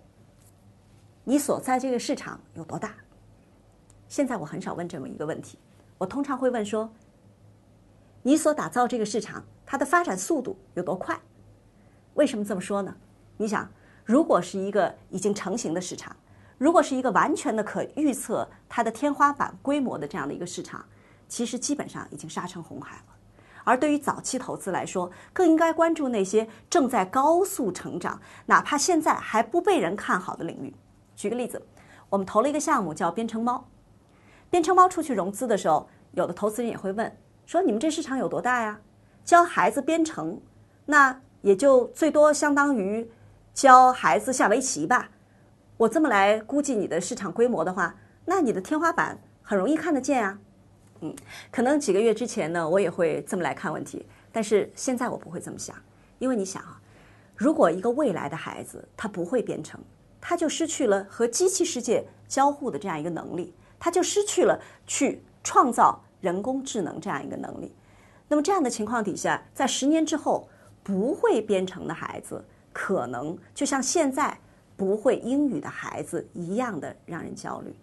[1.25, 2.95] 你所在这个市场有多大？”
[4.09, 5.59] 现在我很少问这么一个问题，
[5.97, 6.93] 我通常会问说
[8.23, 11.19] ：“你所打造这个市场，它的发展速度有多快？”
[12.13, 12.95] 为什么这么说呢？
[13.39, 13.67] 你想。
[14.07, 16.15] 如果是一个已经成型的市场，
[16.59, 20.83] 如果是一个完全的可预测它的天花板规模的这样的一个市场，
[21.29, 23.03] 其实基本上已经杀成红海了。
[23.65, 30.73] 而对于早期投资来说，更应该关注那些正在高速成长，哪怕现在还不被人看好的领域。
[31.17, 31.61] 举个例子，
[32.09, 33.67] 我们投了一个项目叫编程猫。
[34.49, 37.13] 编程猫出去融资的时候，有的投资人也会问
[37.45, 38.79] 说：“你们这市场有多大呀？
[39.25, 40.41] 教孩子编程，
[40.85, 43.11] 那也就最多相当于
[43.57, 45.09] 教孩子下围棋吧。
[45.79, 50.39] 我这么来估计你的市场规模的话，那你的天花板很容易看得见啊。”
[51.01, 51.17] 嗯，
[51.51, 55.75] 可能几个月之前呢，我也会这么来看问题，但是现在我不会这么想，
[56.19, 56.79] 因为你想啊，
[57.35, 59.81] 如果一个未来的孩子他不会编程，
[60.21, 63.55] 他就失去了和机器世界交互的这样一个能力。
[63.79, 67.75] 他就失去了去创造人工智能这样一个能力。
[68.29, 70.47] 那么这样的情况底下，在十年之后，
[70.83, 72.45] 不会编程的孩子，
[72.77, 74.39] 可能就像现在
[74.77, 77.75] 不会英语的孩子一样的让人焦虑。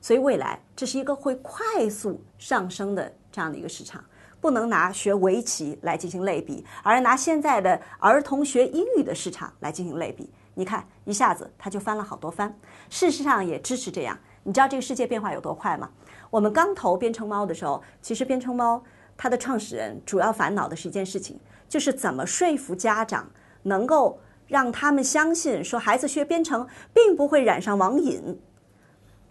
[0.00, 4.04] 所以未来这是一个会快速上升的这样的一个市场，
[4.40, 10.30] 不能拿学围棋来进行类比，而拿现在的儿童学英语的市场来进行类比。
[10.54, 12.56] 你看，一下子它就翻了好多番。
[12.88, 14.16] 事实上也支持这样。
[14.44, 15.90] 你知道这个世界变化有多快吗？
[16.30, 18.80] 我们刚投编程猫的时候，其实编程猫
[19.16, 21.36] 它的创始人主要烦恼的是一件事情，
[21.68, 23.28] 就是怎么说服家长，
[23.64, 28.40] 能够让他们相信说孩子学编程并不会染上网瘾。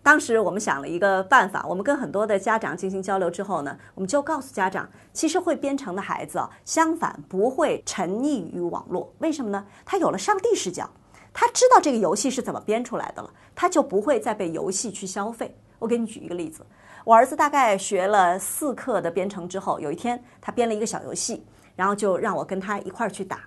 [0.03, 9.11] 当时我们想了一个办法，我们跟很多的家长进行交流之后呢，我们就告诉家长，其实会编程的孩子啊，相反不会沉溺于网络。
[9.17, 9.65] 为什么呢？
[9.83, 10.89] 他有了上帝视角。
[11.33, 15.53] 他知道这个游戏是怎么编出来的了，他就不会再被游戏去消费。
[15.79, 16.65] 我给你举一个例子，
[17.03, 21.43] 我儿子大概学了四课的编程之后，有一天他编了一个小游戏，
[21.75, 23.41] 然后就让我跟他一块儿去打。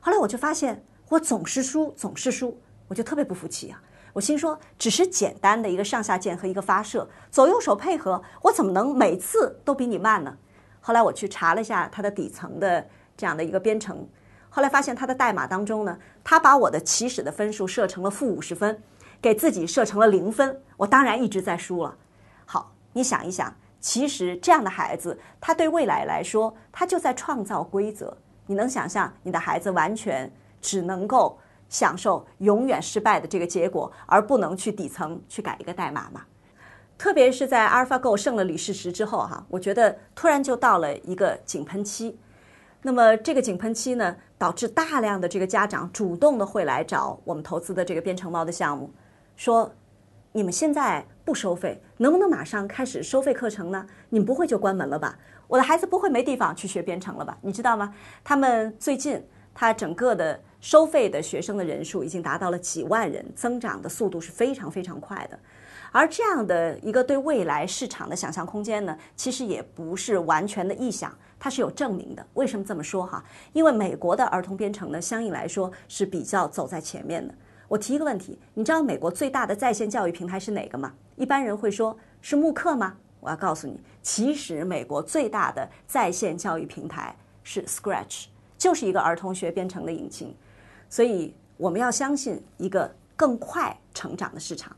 [0.00, 3.82] 后来我就发现我总是输，总是输，我就特别不服气啊！
[4.12, 10.36] 我心说，只是简单的一个上下键和一个发射，左右手配合，我怎么能每次都比你慢呢？
[10.80, 14.08] 后来我去查了一下它的底层的这样的一个编程。
[14.48, 18.80] 后来发现他的代码当中呢，他把我的起始的分数设成了负五十分，
[19.20, 20.60] 给自己设成了零分。
[20.76, 21.96] 我当然一直在输了。
[22.46, 28.16] 好，你想一想，其实这样的孩子，他对未来来说，他就在创造规则。
[28.46, 36.22] 你能想象你的孩子完全只能够享受永远失败的这个结果，而不能去底层去改一个代码吗？
[36.98, 42.18] 特别是在阿尔法狗胜了李世石之后，哈，我觉得突然就到了一个井喷期。
[42.82, 48.90] 那么这个井喷期呢，导致大量的这个家长主动的会来找我们投资的这个编程猫的项目，
[49.36, 49.70] 说，
[50.32, 53.86] 你们现在不收费，能不能马上开始收费课程呢？
[54.08, 55.18] 你们不会就关门了吧？
[55.46, 57.36] 我的孩子不会没地方去学编程了吧？
[57.42, 57.94] 你知道吗？
[58.22, 59.22] 他们最近
[59.54, 65.38] 它整个的收费的学生的人数已经达到了几万人，增长的速度是非常非常快的。
[65.92, 72.24] 而这样的一个对未来市场的想象空间呢，其实也不是完全的臆想，它是有证明的。
[72.34, 73.24] 为什么这么说哈？
[73.52, 77.34] 因为美国的儿童编程呢，相应来说是比较走在前面的。
[77.66, 80.92] 我提一个问题，你知道美国最大的在线教育平台是哪个吗？
[81.16, 82.96] 一般人会说是慕课吗？
[83.18, 88.26] 我要告诉你，其实美国最大的在线教育平台是 Scratch，
[88.60, 90.36] 就是一个儿童学编程的引擎。
[90.88, 94.76] 所以我们要相信一个更快成长的市场。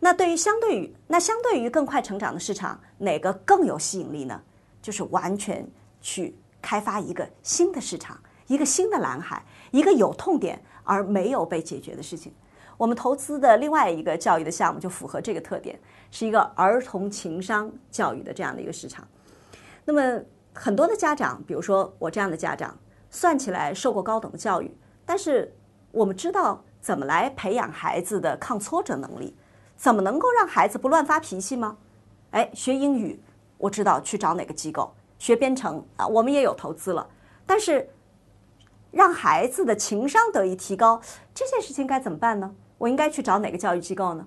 [0.00, 4.40] 那对于相对于那相对于更快成长的市场，哪个更有吸引力呢？
[4.82, 5.66] 就是完全
[6.00, 12.32] 去开发一个新的市场，一个新的蓝海，一个有痛点而没有被解决的事情。
[12.78, 15.78] 我们投资的另外一个教育的项目就符合这个特点，
[16.10, 19.06] 是一个儿童情商教育的这样的一个市场。
[19.84, 20.18] 那么
[20.54, 22.74] 很多的家长，比如说我这样的家长，
[23.10, 25.54] 算起来受过高等教育，但是
[25.90, 29.36] 我们知道怎么来培养孩子的抗挫折能力。
[29.76, 31.78] 怎么能够让孩子不乱发脾气吗？
[32.32, 33.18] 哎，学英语，
[33.56, 37.08] 我知道去找哪个机构；学编程啊，我们也有投资了。
[37.46, 37.88] 但是，
[38.90, 41.00] 让孩子的情商得以提高，
[41.34, 42.54] 这件事情该怎么办呢？
[42.76, 44.26] 我应该去找哪个教育机构呢？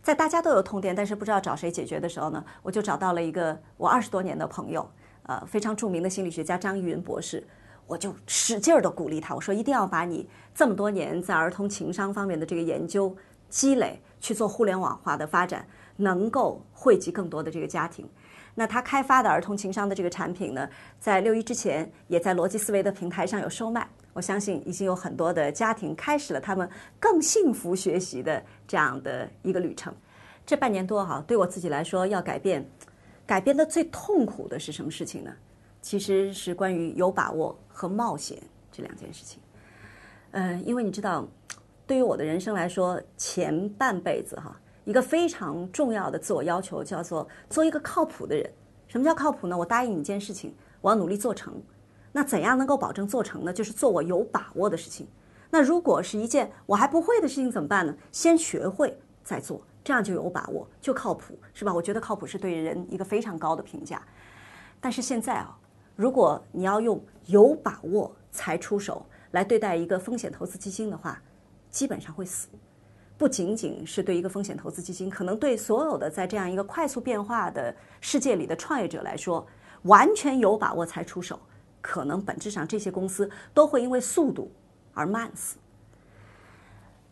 [0.00, 4.88] 在大家都有痛点，但是不知道找谁解决的时候呢，我就找到了一个我二十多年的朋友，
[5.24, 7.44] 呃，非常著名的心理学家张玉云博士。
[7.86, 13.16] 我就使劲儿的鼓励他，我说一定要把你这么多年在儿童情商方面的这个研究
[13.48, 14.00] 积累。
[14.20, 15.66] 去做互联网化的发展，
[15.96, 18.08] 能够惠及更多的这个家庭。
[18.54, 20.66] 那他开发的儿童情商的这个产品呢，
[20.98, 23.86] 在六一之前也在逻辑思维的平台上有售卖。
[24.14, 26.66] 我相信已经有很多的家庭开始了他们
[26.98, 29.94] 更幸福学习的这样的一个旅程。
[30.46, 32.66] 这半年多哈，对我自己来说要改变，
[33.26, 35.30] 改变的最痛苦的是什么事情呢？
[35.84, 39.38] 其实是关于有把握和冒险这两件事情。
[40.30, 41.28] 嗯，因为你知道。
[41.86, 48.50] 对于我的人生来说，前半辈子哈，一个非常重要的自我要求叫做做一个靠谱的人。
[48.88, 49.58] 什么叫靠谱呢？
[49.58, 51.62] 我答应你一件事情，我要努力做成。
[52.10, 53.52] 那怎样能够保证做成呢？
[53.52, 55.06] 就是做我有把握的事情。
[55.50, 57.94] 那如果是一件我还不会的事情怎么办呢？
[58.10, 61.74] 先学会再做，这样就有把握，就靠谱，是吧？
[61.74, 64.02] 我觉得靠谱是对人一个非常高的评价。
[64.80, 65.54] 但是现在啊，
[65.96, 71.22] 如果你要用有把握才出手来对待一个风险投资基金的话，
[71.70, 72.48] 基本上会死。
[73.16, 79.46] 不仅仅是对一个风险投资基金，可能对所有的在这样一个快速变化的世界里的创业者来说，
[79.82, 81.38] 完全有把握才出手，
[81.80, 84.50] 可能本质上这些公司都会因为速度
[84.92, 85.56] 而慢死。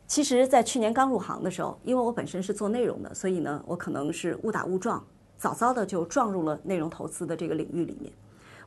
[0.09, 5.03] 其实，在去年刚入行的时候，因为我本身是做内容的，所以呢，我可能是误打误撞，
[5.39, 8.13] 早早的就撞入了内容投资的这个领域里面。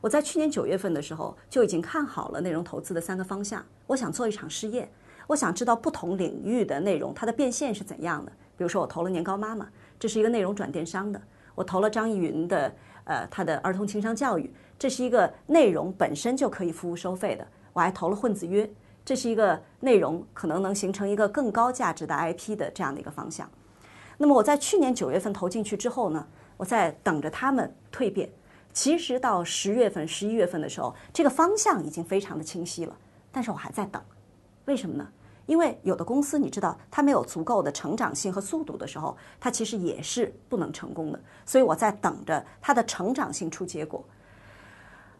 [0.06, 4.88] 我在去年九月份的时候就已经看好了内容投资的三个方向，我想做一场试验。
[5.26, 8.30] 我想知道不同领域的内容它的变现是怎样的。
[8.56, 11.18] 比如说，我投了年糕妈妈，这是一个内容转电商的；
[11.56, 14.48] 我投了张艺云的，呃，他的儿童情商教育，
[14.78, 18.70] 这是一个内容本身就可以服务收费的；我还投了混子约，
[19.04, 23.50] 这是一个内容可能能形成一个更高价值的 IP 的这样的一个方向。
[24.18, 26.24] 那么我在去年九月份投进去之后呢，
[26.56, 28.30] 我在等着他们蜕变。
[28.76, 32.94] 其实到十月份、十一月份的时候，这个方向已经非常的清晰了，
[33.32, 34.00] 但是我还在等。
[34.66, 35.08] 为什么呢？
[35.46, 41.18] 因为有的公司，你知道，它没有足够的成长性和速度的时候，它其实也是不能成功的。
[41.46, 44.04] 所以我在等着它的成长性出结果。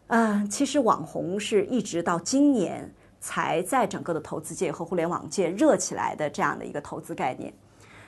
[0.05, 7.51] 嗯，其实网红是一直到今年才在整个的投资界和互联网界热起来的这样的一个投资概念。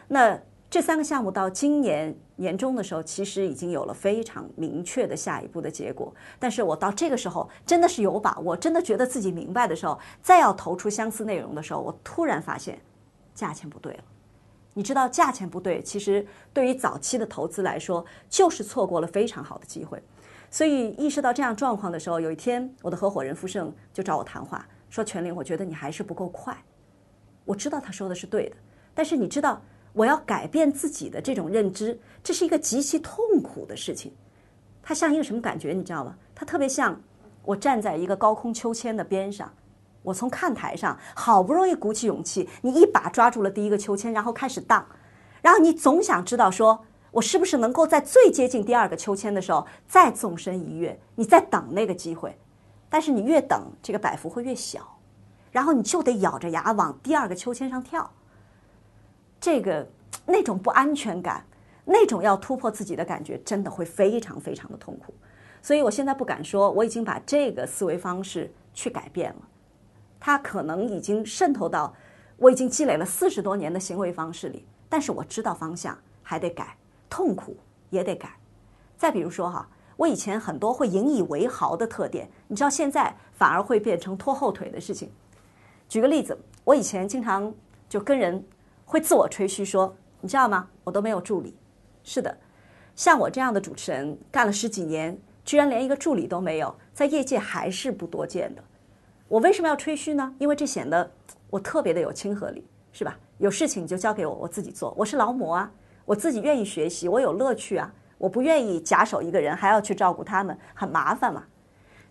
[0.08, 0.40] 那。
[0.70, 6.14] 这三个项目到今年年中的时候，其实已经有了非常明确的下一步的结果。
[6.38, 12.80] 但是我到这个时候真的是有把握，真的觉得自己明白的时候，再要投出相似内容的时候，我突然发现
[13.34, 14.04] 价钱不对了。
[14.76, 20.00] 你知道价钱不对，其实对于早期的投资来说，就是错过了非常好的机会。
[20.52, 26.56] 所以意识到这样状况的时候，有一天我的合伙人傅盛就找我谈话，说：“全林，我觉得你还是不够快。”
[27.44, 28.56] 我知道他说的是对的，
[28.94, 29.60] 但是你知道。
[30.00, 34.14] 我要改变自己的这种认知，这是一个极其痛苦的事情。
[34.82, 36.16] 它像一个什么感觉，你知道吗？
[36.34, 36.98] 它特别像
[37.44, 39.52] 我站在一个高空秋千的边上，
[40.02, 44.88] 我从看台上好不容易鼓起勇气，你一把抓住了第一个秋千，然后开始荡，
[45.42, 50.98] 然后你总想知道说，我是不是能够在最接近第二个秋千的时候再纵身一跃？
[51.16, 52.40] 你在等那个机会，
[52.90, 54.98] 但是你越等，这个百幅会越小，
[55.52, 58.10] 然后你就得咬着牙往第二个秋千上跳。
[59.40, 59.88] 这个
[60.26, 61.44] 那种不安全感，
[61.86, 65.14] 那种要突破自己的感觉，真的会非常非常的痛苦。
[65.62, 69.42] 所以我现在不敢说我已经把这个思维方式去改变了，
[70.20, 71.94] 它可能已经渗透到
[72.38, 74.66] 我已经积累了四十多年的行为方式里。
[74.88, 76.78] 但是我知道方向还得改，
[77.10, 77.58] 痛苦
[77.90, 78.36] 也得改。
[78.98, 79.68] 再比如说哈，
[79.98, 85.12] 我以前很多会引以为豪的特点，你知道现在反而会变成拖后腿的事情。
[85.88, 87.54] 举个例子，我以前经常
[87.90, 88.44] 就跟人。
[88.90, 90.68] 会自我吹嘘说：“你知道吗？
[90.84, 91.56] 我都没有助理。”
[92.04, 92.36] 是的，
[92.96, 95.16] 像我这样的主持人干了十几年，
[95.46, 98.64] 居然连一个助理都没有，在业界还是不多见的。
[99.28, 100.34] 我为什么要吹嘘呢？
[100.40, 101.12] 因为这显得
[101.52, 103.16] 我特别的有亲和力，是吧？
[103.38, 104.92] 有事情你就交给我，我自己做。
[104.98, 105.72] 我是劳模啊，
[106.04, 111.44] 我自己愿意学习，我有乐趣啊，我不愿意假手一个人还要去照顾他们，很麻烦嘛。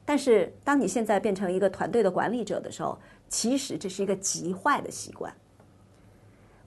[0.04, 2.96] 但是当你现在变成一个团队的管理者的时候，
[3.28, 5.34] 其实这是一个极坏的习惯。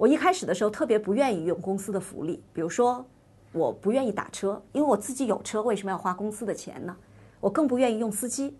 [0.02, 3.06] 我一开始的时候特别不愿意用公司的福利，比如说，
[3.52, 6.97] 我不愿意打车，因为我自己有车，为什么要花公司的钱呢？
[7.39, 8.58] 我更不愿意用司机，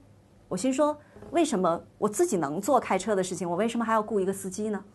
[0.47, 0.95] 我心说，
[1.31, 4.85] 为什么我自己能做开车的事情，我为什么还要雇一个司机呢？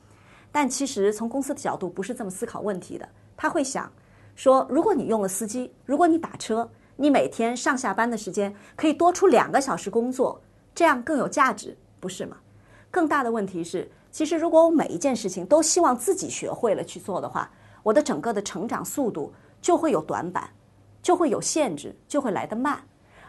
[0.53, 3.91] 但其实从公司的角度不是这么思考问题的，他会想
[4.37, 10.41] 说，如果你用了司机，如果你打车，你每天上下班的时间可以多出两个小时工作，
[10.77, 12.37] 这样更有价值，不是吗？
[12.89, 13.91] 更大的问题是。
[14.17, 17.51] 其实，如果我每一件事情都希望自己学会了去做的话，
[17.83, 20.49] 我的整个的成长速度就会有短板，
[21.03, 22.81] 就会有限制，就会来得慢。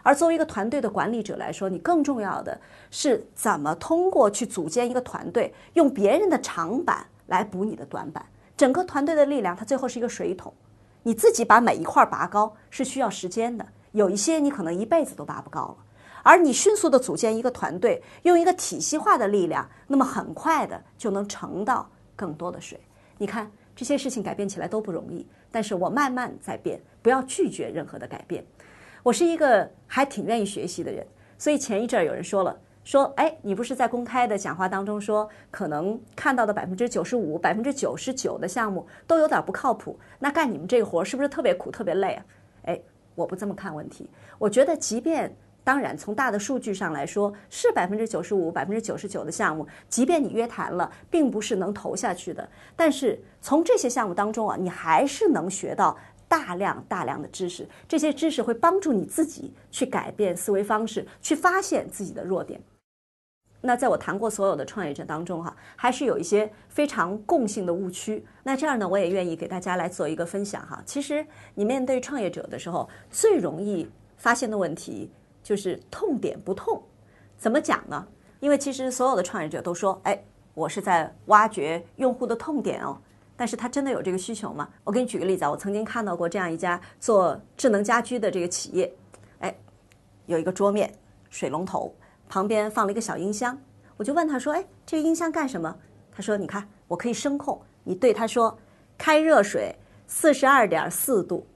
[0.02, 2.58] 而作为一个团队的管理者来说，你更重要的
[2.90, 8.24] 是怎么通过去组建一个团队，用别人的长板来补你的短板。
[8.56, 10.50] 整个团队的力量，它最后是一个水桶，
[11.02, 15.76] 你自己把每一块拔高是需要时间的，有一些你可能一辈子都拔不高了。
[16.22, 22.78] 而你迅速的组建一个团队，用一个体系化的力量，那么很快的就能盛到更多的水。
[23.16, 28.44] 你看这些事情改变起来都不容易，但是我慢慢在变，不要拒绝任何的改变。
[29.02, 31.06] 我是一个还挺愿意学习的人，
[31.38, 42.24] 所以前一阵儿有人说了，说哎，你不是在公开的讲话当中说，可能看到的百分之九十五、百分之九十九的项目都有点不靠谱，那干你们这个活是不是特别苦、特别累啊？
[42.64, 42.80] 哎，
[43.14, 44.08] 我不这么看问题，
[44.38, 45.34] 我觉得即便。
[45.68, 52.48] 当然，从大的数据上来说，是百分之九十五、百分之九十九的项目，即便你约谈了，并不是能投下去的。
[52.74, 55.94] 但是从这些项目当中啊，你还是能学到
[56.26, 62.58] 大量大量的知识，这些知识会帮助你自己去改变思维方式，去发现自己的弱点。
[63.60, 68.24] 那在我谈过所有的创业者当中，哈，还是有一些非常共性的误区。
[68.42, 70.82] 那这样呢，我也愿意给大家来做一个分享哈。
[70.86, 75.10] 其实你面对创业者的时候，最容易发现的问题。
[75.48, 76.82] 就是痛点不痛，
[77.38, 78.06] 怎么讲呢？
[78.38, 80.22] 因为其实所有的创业者都说，哎，
[80.52, 83.00] 我是在挖掘用户的痛点哦。
[83.34, 84.68] 但是他真的有这个需求吗？
[84.84, 88.92] 我给你举个例子啊，我曾经看到过这样一家做智能家居的这个企业，
[89.38, 89.56] 哎，
[90.26, 90.92] 有一个桌面
[91.30, 91.94] 水龙头
[92.28, 93.58] 旁边放了一个小音箱，
[93.96, 95.74] 我就问他说，哎，这个音箱干什么？
[96.12, 98.54] 他说，你看，我可以声控，你对他说，
[98.98, 99.74] 开热水
[100.06, 101.46] 四十二点四度。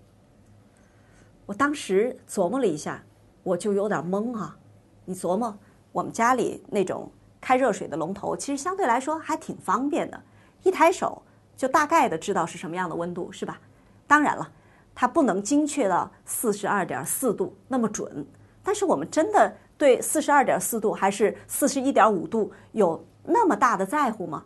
[1.44, 3.04] 我当时琢磨了一下。
[3.42, 4.56] 我就有点懵啊！
[5.04, 5.56] 你琢磨，
[5.90, 10.22] 我们家里那种开热水的龙头，其实相对来说还挺方便的，
[10.62, 11.20] 一抬手
[11.56, 13.58] 就大概的知道是什么样的温度，是吧？
[14.06, 14.48] 当然了，
[14.94, 18.24] 它不能精确到四十二点四度那么准，
[18.62, 24.44] 但是我们真的对四十二点四度还是四十一点五度有那么大的在乎吗？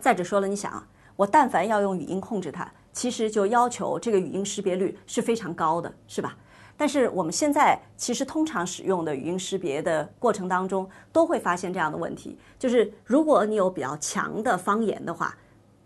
[0.00, 6.36] 再者说了，你想啊，我但凡要用语音控制它，其实就要求这个语音识别率是非常高的，是吧？
[6.82, 15.32] 但是我们现在其实通常使用的语音识别的过程当中，都会发现这样的问题，就是如果你有比较强的方言的话，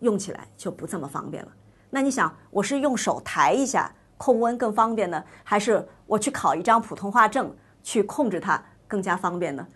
[0.01, 1.53] 用起来就不这么方便了。
[1.91, 9.67] 那你想，我是用手抬一下控温更方便呢，还是我去考一张普通话证去控制它更加方便呢？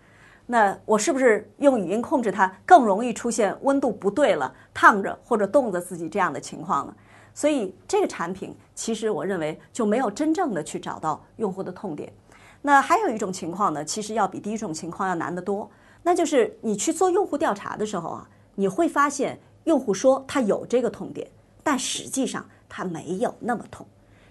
[0.47, 6.95] 那我是不是用语音控制它更容易出现温度不对了、烫着或者冻着自己这样的情况呢？
[7.33, 12.11] 所以这个产品其实我认为就没有真正的去找到用户的痛点。
[12.61, 15.69] 那还有一种情况呢，其实要比第一种情况要难得多。
[16.03, 21.27] 那就是你去做用户调查的时候啊，你会发现用户说他有这个痛点，
[21.63, 23.85] 但实际上他没有那么痛。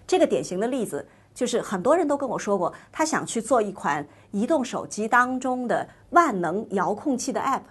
[0.05, 7.61] 这个典型的例子就是很多人都跟我说过，他想去做一款移动手机当中的万能遥控器的 App，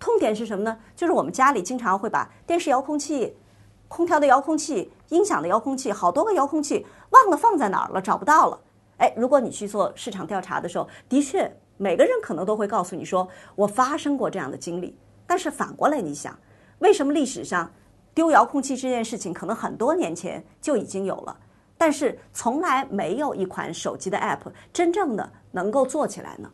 [0.00, 0.78] 痛点是什么呢？
[0.96, 3.36] 就是我们家里经常会把电视遥控器。
[3.88, 8.60] 空调的遥控器、音响的遥控器，好多个遥控器忘了放在哪儿了，找不到了。
[8.98, 14.96] 哎，如果你去做市场调查的时候，的确每个人可能都会告诉你说，我发生过这样的经历。
[15.26, 16.38] 但是反过来你想，
[16.80, 17.70] 为什么历史上
[18.12, 21.34] 丢遥控器这件事情可能很多年前就已经有了，
[21.78, 26.50] 但是从来没有一款手机的 App 真正的能够做起来呢？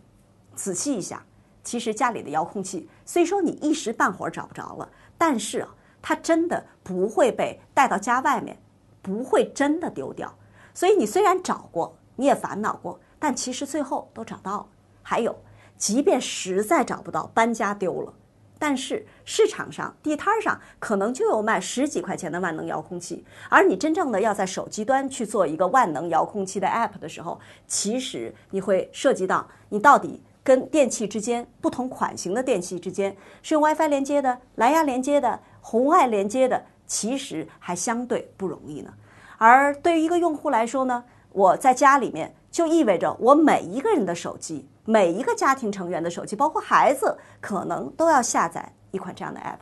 [0.54, 1.20] 仔细一想，
[1.64, 5.74] 其实家里的遥控器虽说你一时半会儿找不着了，但是啊。
[6.06, 8.54] 它真的不会被带到家外面，
[9.00, 10.30] 不会真的丢掉。
[10.74, 14.66] 所以你虽然找过，你也烦恼过，但其实最后都找到了。
[15.02, 15.34] 还有，
[15.78, 18.12] 即便实在找不到，搬家丢了，
[18.58, 23.24] 但是市场上地摊上可能就有卖十几块钱的万能遥控器。
[23.48, 35.40] 而你真正的要在手机端去做一个万能遥控器的 App 的时候，其实你会涉及到你到底跟电器之间不同款型的电器之间是用 WiFi 连接的、蓝牙连接的。
[35.66, 38.92] 红外连接的其实还相对不容易呢，
[39.38, 41.02] 而对于一个用户来说呢，
[41.32, 49.56] 我在家里面就意味着我每一个人的手机，每一个家庭成员的手机，包括孩子，可能都要下载一款这样的 app。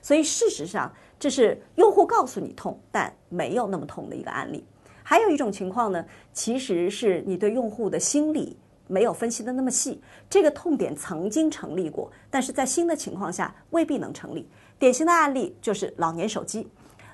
[0.00, 4.64] 所以事实上，这是用户告诉你痛，但没有那么痛的一个案例。
[5.02, 8.56] 还有一种情况呢，其实是你对用户的心理
[8.86, 10.00] 没有分析的那么细，
[10.30, 14.48] 这个痛点曾经成立过，但是在新的情况下未必能成立。
[14.78, 16.68] 典型的案例就是老年手机，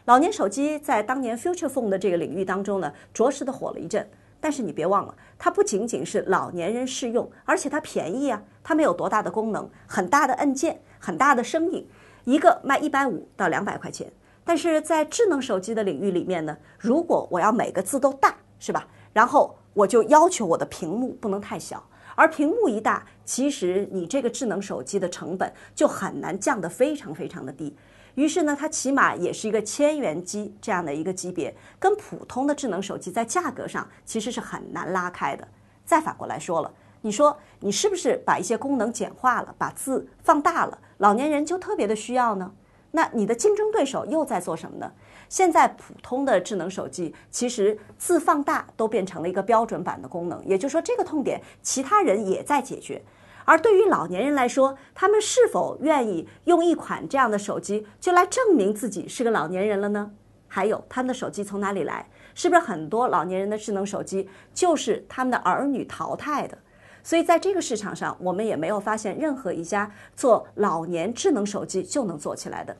[0.05, 4.07] 老年手机在当年 Future Phone 的这个领域当中呢，着实的火了一阵。
[4.39, 11.89] 但是你别忘了，它不仅仅是老年人适用，而且它便宜啊，它没有多大的功能，很大的按键，很大的声音，
[12.25, 14.13] 一个卖一百五到两百块钱。
[14.45, 18.87] 但是在智能手机的领域里面呢，如果我要每个字都大，是吧？
[19.15, 21.83] 然后我就要求我的屏幕不能太小。
[22.15, 27.77] 而屏幕一大，其实你这个智能手机的成本就很难降得非常非常的低。
[28.15, 35.47] 于是呢，它起码也是一个千元机这样的一个级别，跟普通的智能手机在价格上其实是很难拉开的。
[35.85, 42.53] 再反过来说了，你说你是不是把一些功能简化了，把字放大了，老年人就特别的需要呢？
[42.93, 44.93] 那你的竞争对手又在做什么呢？
[45.29, 53.03] 现在普通的智能手机其实字放大都变成了一个标准版的功能，也就是说这个痛点其他人也在解决。
[53.45, 60.13] 而对于老年人来说，他们是否愿意用一款这样的手机就来证明自己是个老年人了呢？
[60.49, 62.09] 还有他们的手机从哪里来？
[62.35, 66.57] 是不是很多老年人的智能手机就是他们的儿女淘汰的？
[67.03, 72.75] 所以在这个市场上，我们也没有发现任何一家做老年智能手机就能做起来的。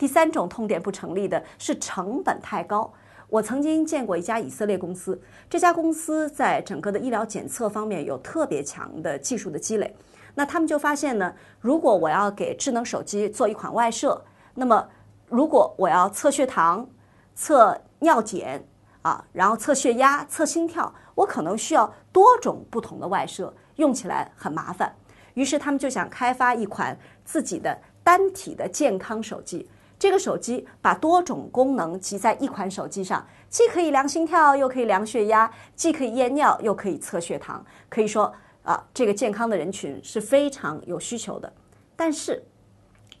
[0.00, 2.90] 第三种痛点不成立的是成本太高。
[3.28, 5.20] 我曾经见过一家以色列公司，
[5.50, 9.94] 这家公司在整个的医疗检测方面有特别强的技术的积累。
[10.34, 14.24] 那他们就发现呢，如果我要给智能手机做一款外设，
[14.54, 14.88] 那么
[15.28, 16.88] 如果我要测血糖、
[17.34, 18.66] 测尿检
[19.02, 24.90] 啊，然后测血压、测心跳，我可能需要多种不同的外设，用起来很麻烦。
[25.34, 29.68] 于是他们就想开发一款自己的单体的健康手机。
[30.00, 37.62] 这个手机把多种功能集在一款手机上，既可以量心跳，又可以量血压，既可以验尿，又可以测血糖。
[37.90, 38.32] 可以说
[38.62, 41.52] 啊，这个健康的人群是非常有需求的。
[41.96, 42.42] 但是，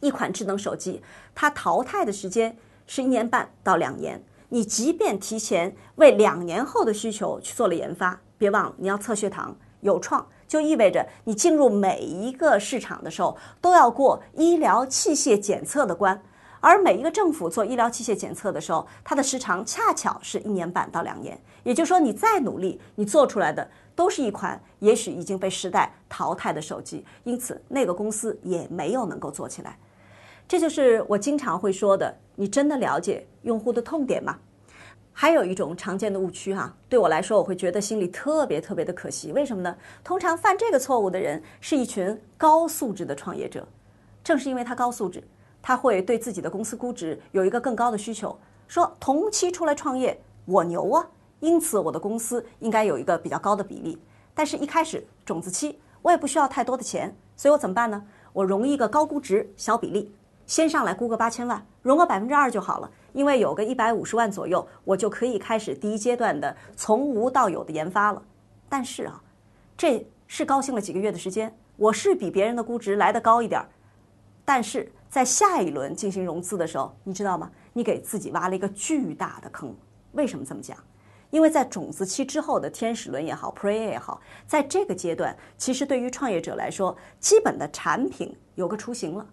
[0.00, 1.02] 一款智能手机
[1.34, 2.56] 它淘汰的时间
[2.86, 4.18] 是一年半到两年。
[4.48, 16.18] 你即便提前为两年后的需求去做了研发，别忘了你要测血糖，有创就意味着你进入每一个市场的时候都要过医疗器械检测的关。
[16.60, 21.40] 而每一个政府做医疗器械检测的时候，它的时长恰巧是一年半到两年。
[21.62, 27.04] 也就是说，你再努力，你做出来的都是一款也许已经被时代淘汰的手机。
[27.24, 29.78] 因此，那个公司也没有能够做起来。
[30.46, 34.38] 这就是我经常会说的：你真的了解用户的痛点吗？
[35.12, 39.32] 还有一种常见的误区哈，对我来说，我会觉得心里特别特别的可惜。
[39.32, 39.76] 为什么呢？
[40.02, 43.66] 通常犯这个错误的人是一群高素质的创业者，
[44.24, 45.22] 正是因为他高素质。
[45.62, 51.06] 他会对自己的公司估值有一个更高的需求，说同期出来创业我牛啊，
[51.40, 53.98] 因此我的公司应该有一个比较高的比例。
[54.34, 58.02] 但是，一开始种子期我也不需要太多的钱，所以我怎么办呢？
[58.32, 60.14] 我融一个高估值小比例，
[60.46, 68.22] 先上来估个八千万，融个百分之二就好了，因为有个一百五十万左右，我就可以开始第一阶段的从无到有的研发了。
[68.68, 69.20] 但是啊，
[69.76, 73.68] 这是高兴了几个月的时间，我是比别人的估值来得高一点儿，
[74.44, 74.90] 但是。
[75.10, 77.50] 在下一轮进行融资的时候，你知道吗？
[77.72, 79.74] 你给自己挖了一个巨大的坑。
[80.12, 80.76] 为什么这么讲？
[81.30, 89.26] 因为在种子期之后的天使轮也好，Pre 也好，在这个阶段，其实对于创业者来说，基本的产品有个雏形了，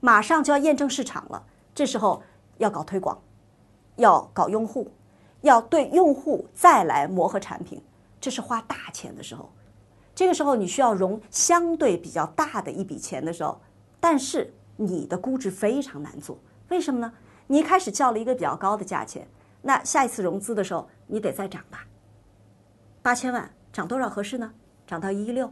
[0.00, 1.44] 马上就要验证市场了。
[1.74, 2.22] 这时候
[2.56, 3.18] 要搞推广，
[3.96, 4.90] 要搞用户，
[5.42, 7.82] 要对用户再来磨合产品，
[8.18, 9.50] 这是花大钱的时候。
[10.14, 13.60] 这个时候你需要融相对比较大的一笔钱的时候，
[14.00, 14.54] 但是。
[14.80, 17.12] 你的估值非常难做，为什么呢？
[17.48, 19.26] 你一开始叫了一个比较高的价钱，
[19.62, 21.84] 那下一次融资的时候你得再涨吧。
[23.02, 24.52] 八千万涨多少合适呢？
[24.86, 25.50] 涨到一亿六。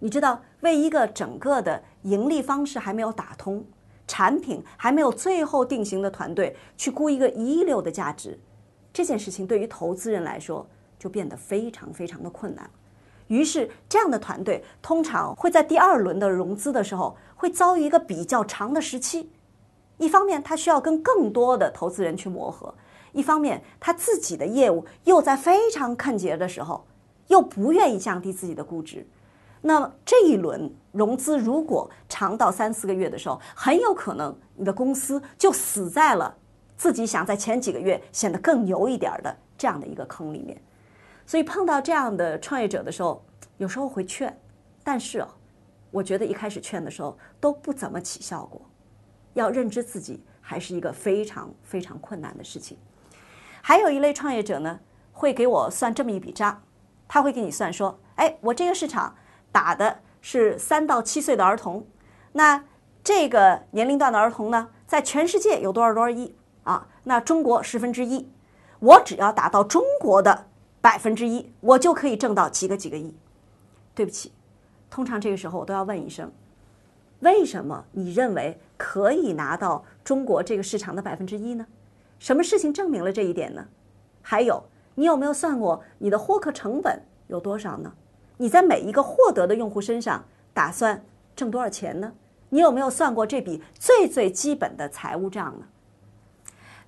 [0.00, 3.64] 你知道，为一个整个的盈利方式还没有打通，
[4.06, 8.38] 产品还没有最后定型的团队去估一个一亿六的价值，
[8.92, 12.68] 这件事情对于投资人来说就变得非常非常的困难。
[13.28, 19.28] 于是，这样的团队通常会在第二轮的融资的时候，会遭遇一个比较长的时期。
[19.98, 22.72] 一方面，他需要跟更多的投资人去磨合；
[23.12, 26.86] 一方面，他自己的业务又在非常看节的时候，
[27.26, 29.04] 又不愿意降低自己的估值。
[29.60, 36.32] 那么，这一轮融资如果长到三四个月的时候，很有可能你的公司就死在了
[36.76, 40.56] 自己想在前几个月显得更牛一点的这样的一个坑里面。
[41.26, 43.20] 所以碰到这样的创业者的时候，
[43.56, 44.32] 有时候会劝，
[44.84, 45.28] 但是哦，
[45.92, 48.60] 我觉得一开始劝的时候都不怎么起效果。
[49.34, 52.76] 要认知自己还是一个非常非常困难的事情。
[53.62, 54.80] 还有一类创业者呢，
[55.12, 56.62] 会给我算这么一笔账，
[57.06, 59.14] 他会给你算说，哎，我这个市场
[59.52, 61.86] 打的是三到七岁的儿童，
[62.32, 62.64] 那
[63.04, 66.34] 这个年龄段的儿童呢，在全世界有多少多少亿
[66.64, 66.88] 啊？
[67.04, 68.28] 那中国十分之一，
[68.80, 70.48] 我只要打到中国的。
[70.82, 73.16] 百分之一，我就可以挣到几个几个亿。
[73.94, 74.32] 对不起，
[74.92, 76.30] 通常这个时候我都要问一声：
[77.20, 81.66] 为什么你认为可以拿到中国这个市场的百分之一呢？
[82.18, 83.66] 什么事情证明了这一点呢？
[84.20, 84.62] 还有，
[84.94, 87.90] 你有没有算过你的获客成本有多少呢？
[88.36, 90.22] 你在每一个获得的用户身上
[90.52, 91.02] 打算
[91.34, 92.12] 挣多少钱呢？
[92.50, 95.64] 你有没有算过这笔最最基本的财务账呢？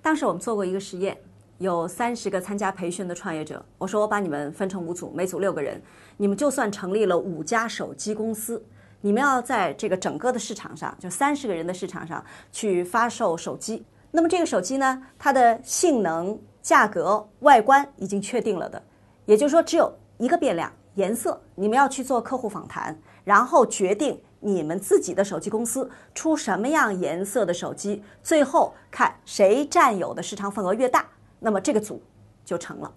[0.03, 1.17] 当时我们做过一个实验。
[1.57, 5.81] 有三十个参加培训的创业者，我说我把你们分成五组，每组六个人，
[6.17, 8.61] 你们就算成立了五家手机公司，
[8.99, 13.85] 你们要在这个整个的市场上，就三十个人的市场上去发售手机。
[14.11, 18.81] 那么这个手机呢，它的性能、价格、外观已经确定了的，
[19.25, 21.41] 也就是说只有一个变量，颜色。
[21.55, 31.05] 你们要去做客户访谈，然后决定你们自己的手机公司出什么样颜色的手机，最后看谁占有的市场份额越大。
[31.45, 32.01] 那么这个组
[32.43, 32.91] 就成了。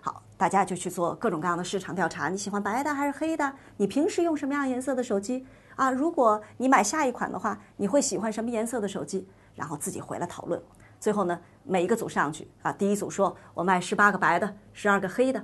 [0.00, 2.30] 好，大家就去做各种各样的市场调查。
[2.30, 3.52] 你喜欢白的还是黑的？
[3.76, 5.90] 你平时用什么样颜色的手机啊？
[5.90, 9.28] 如果你买下一款的话，你会喜欢什么颜色的手机？
[9.54, 10.58] 然后自己回来讨论。
[10.98, 15.38] 最后呢，每一个组上去啊，第一组说我卖十八个白的，十二个黑的；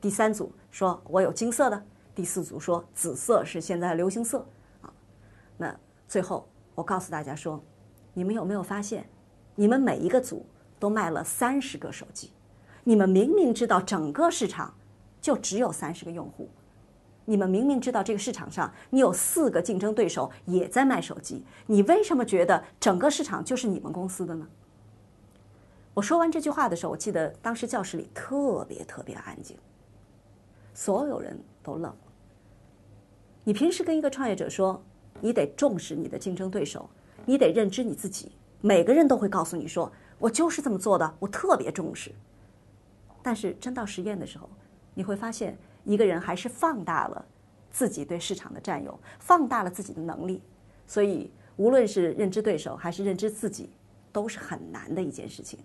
[0.00, 1.78] 第三组说我有金色的；
[2.16, 4.44] 第四组说紫色是现在流行色
[4.80, 4.92] 啊。
[5.56, 5.72] 那
[6.08, 7.62] 最后我告诉大家说，
[8.12, 9.08] 你们有没有发现，
[9.54, 10.44] 你们每一个组
[10.78, 12.30] 都卖了三十个手机？
[12.84, 14.74] 你们明明知道整个市场
[15.20, 16.48] 就只有三十个用户，
[17.24, 24.46] 你们明明知道这个市场上你有四个竞争对手也在卖手机，你为什么觉得整个市场就是你们公司的呢？
[25.94, 29.56] 我说完这句话的时候，我记得当时教室里特别特别安静，
[30.74, 31.96] 所有人都愣了。
[33.42, 34.80] 你平时跟一个创业者说，
[35.20, 36.88] 你得重视你的竞争对手，
[37.24, 42.10] 你得认知你自己，每个人都会告诉你说，我就是这么做的，我特别重视。
[43.22, 44.48] 但是真到实验的时候，
[44.94, 47.24] 你会发现，一个人还是放大了
[47.70, 50.42] 自己对市场的占有，放大了自己的能力。
[50.86, 53.70] 所以，无论是认知对手还是认知自己，
[54.12, 55.58] 都是很难的一件事情。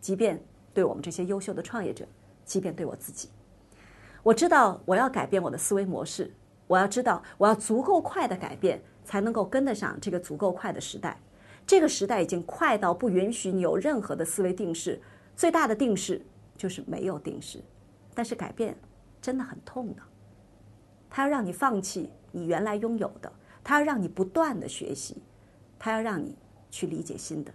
[0.00, 0.40] 即便
[0.74, 2.06] 对我们这些优秀的创业者，
[2.44, 3.30] 即便对我自己，
[4.22, 6.34] 我知道我要改变我的思维模式，
[6.66, 11.18] 我要知道我要足够快的改变，才能够跟得上这个足够快的时代。
[11.66, 15.00] 这个时代已经快到不允许你有任何的思维定式，
[15.34, 16.24] 最大的定式。
[16.58, 17.62] 就是没有定式，
[18.14, 18.74] 但是改变
[19.20, 20.02] 真的很痛的。
[21.10, 23.30] 它要让你放弃你原来拥有的，
[23.62, 25.22] 它要让你不断的学习，
[25.78, 26.34] 它要让你
[26.70, 27.52] 去理解新的。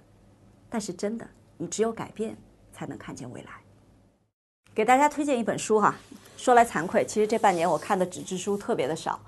[0.69, 2.37] 但是真的，你只有改变
[2.71, 3.49] 才能看见未来。
[4.75, 5.95] 给大家推荐一本书哈，
[6.37, 9.19] 说来惭愧，其实这半年我看的纸质书特别的少，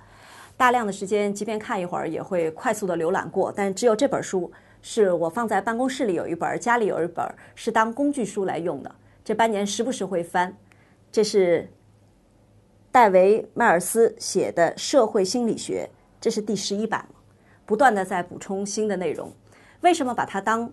[0.55, 4.51] 大量的时间即便看一会儿也会快速的浏览过，但只有这本书
[4.83, 7.25] 是我放在办公室里有一本，家里有一本，
[7.55, 8.95] 是当工具书来用的。
[9.23, 10.55] 这半年时不时会翻，
[11.09, 11.71] 这是
[12.91, 17.07] 戴维·迈尔斯写的《社会心理学》，这是第十一版，
[17.65, 19.31] 不断的在补充新的内容。
[19.79, 20.69] 为什么把它当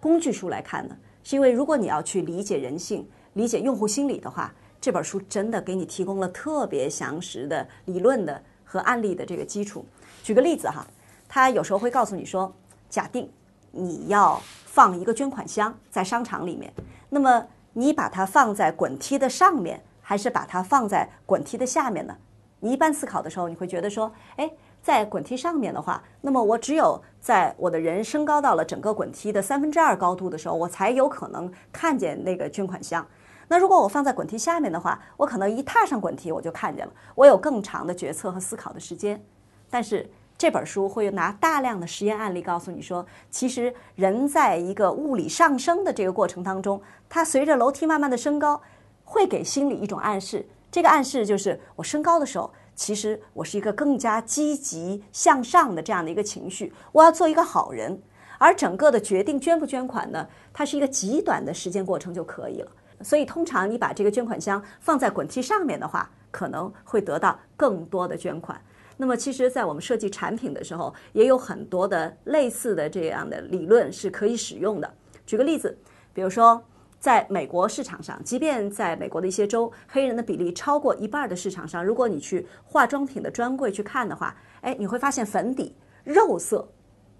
[0.00, 0.96] 工具书来看呢？
[1.22, 9.84] 是因为如果你要去理解人性、理解用户心理的话，这本书真的给你提供了特别详实的理论的和案例的这个基础。
[10.22, 10.86] 举个例子哈，
[11.28, 12.50] 他有时候会告诉你说，
[12.88, 13.30] 假定
[13.70, 16.72] 你要放一个捐款箱在商场里面，
[17.08, 22.16] 那么你把它放在滚梯的上面，还是把它放在滚梯的下面呢？
[22.60, 24.50] 你一般思考的时候，你会觉得说，哎，
[24.82, 33.06] 在滚梯上面的话，那么我只有在我的人升高到了整个滚梯的三分之二高度的时候，我才有可能看见那个捐款箱。
[33.48, 39.24] 那如果我放在滚梯下面的话，我可能一踏上滚梯我就看见了，我有更长的决策和思考的时间。
[39.70, 40.08] 但是
[40.40, 46.80] 这本书会拿大量的实验案例告诉你说，其实人在一个物理上升的这个过程当中，
[47.10, 48.58] 它随着楼梯慢慢的升高，
[49.04, 50.48] 会给心理一种暗示。
[50.70, 58.00] 这个暗示就是我升高的时候，其实我是一个更加积极向上的这样的一个情绪，我要做一个好人。
[58.38, 62.72] 而整个的决定捐不捐款呢，它是一个极短的时间过程就可以了。
[63.02, 68.58] 所以通常你把这个捐款箱放在滚梯上面的话，可能会得到更多的捐款。
[69.00, 74.94] 那么，其实，在我们设计产品的时候，也有很多的类似的这样的理论是可以使用的。
[75.24, 75.74] 举个例子，
[76.12, 76.62] 比如说，
[76.98, 85.74] 在美国市场上，即便在美国的一些州，黑人的比例超过一半的市场上，如果你去化妆品的专柜去看的话，哎，你会发现粉底
[86.04, 86.68] 肉色，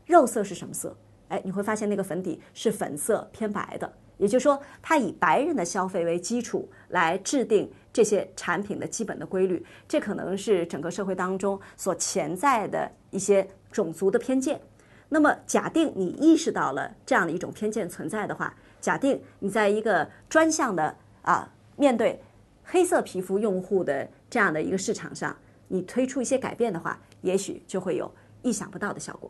[0.04, 0.94] 肉色是什么色？
[1.28, 3.90] 哎，你会发现那个粉底是粉色偏白的。
[4.18, 14.60] 也就是说，它以白人的消费为基础来制定这些产品的基本的规律，这可能是整个社会当中所潜在的一些种族的偏见。
[15.08, 22.20] 那么，假定你意识到了这样的一种偏见存在的话，假定你在一个专项的啊面对
[22.62, 25.36] 黑色皮肤用户的这样的一个市场上，
[25.66, 28.08] 你推出一些改变的话，也许就会有
[28.42, 29.28] 意想不到的效果。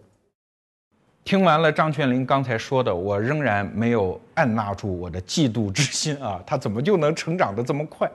[1.25, 6.43] 听完了张泉灵刚才说的，我仍然没有按捺住我的嫉妒之心啊！
[6.47, 8.11] 他怎么就能成长得这么快？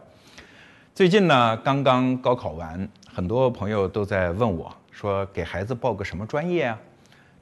[0.95, 6.79] 最近呢，刚刚高考完，很多朋友都在问我，说给孩子报个什么专业啊？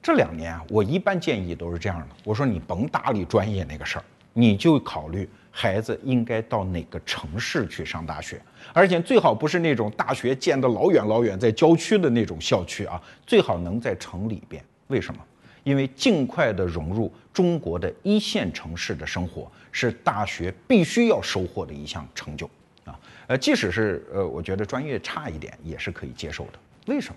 [0.02, 8.42] 这两年啊，我一般建议都是这样的：我说你甭搭理专业那个事儿，你就考虑孩子应该到哪个城市去上大学，
[8.74, 14.66] 而且最好不是那种大学建得老远老远，在郊区的那种校区啊，最好能在城里边。
[14.88, 15.22] 为什么？
[15.64, 22.50] 因为尽快的融入中国的一线城市的生活，是大学必须要收获的一项成就！
[23.28, 26.60] 呃，即使是呃，我觉得专业差一点也是可以接受的。
[26.88, 27.16] 为什么？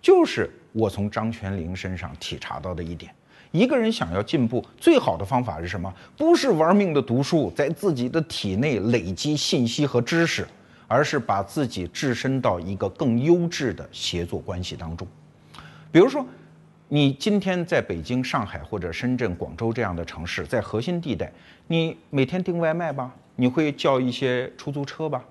[0.00, 3.12] 就是我从张泉灵身上体察到的一点，
[3.50, 5.92] 一个人想要进步，最好的方法是什么？
[6.16, 10.46] 不是玩命的读书，在自己的体内累积信息和知识，
[10.86, 15.04] 而是把自己置身到一个更优质的协作关系当中。
[15.90, 16.24] 比如说，
[16.86, 21.32] 你今天在北京、上海或者深圳、广州这样的城市，在核心地带，
[21.66, 23.12] 你每天订外卖吧？
[23.34, 25.24] 你会叫一些出租车吧？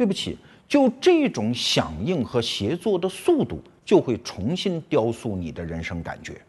[0.00, 6.40] 对不起，就这种响应和协作的速度，就会重新雕塑你的人生感觉。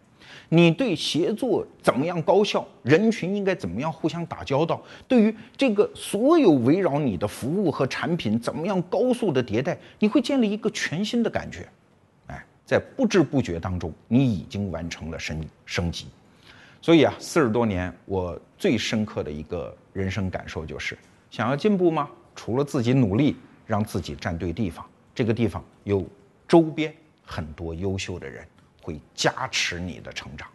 [0.48, 11.68] 你对协作怎么样高效，人群应该怎么样互相打交道，对于这个所有围绕你的服务和产品怎么样高速的迭代，你会建立一个全新的感觉。
[12.28, 16.06] 哎，在不知不觉当中，你已经完成了升升级。
[16.82, 20.98] 所以啊，四十多年，我最深刻的一个人生感受就是：
[21.30, 22.10] 想要进步吗？
[22.36, 26.06] 除了自己努力，让自己站对地方，这个地方有
[26.48, 26.94] 周边
[27.26, 28.48] 很多优秀的人。
[28.84, 30.50] 会加持你的成长。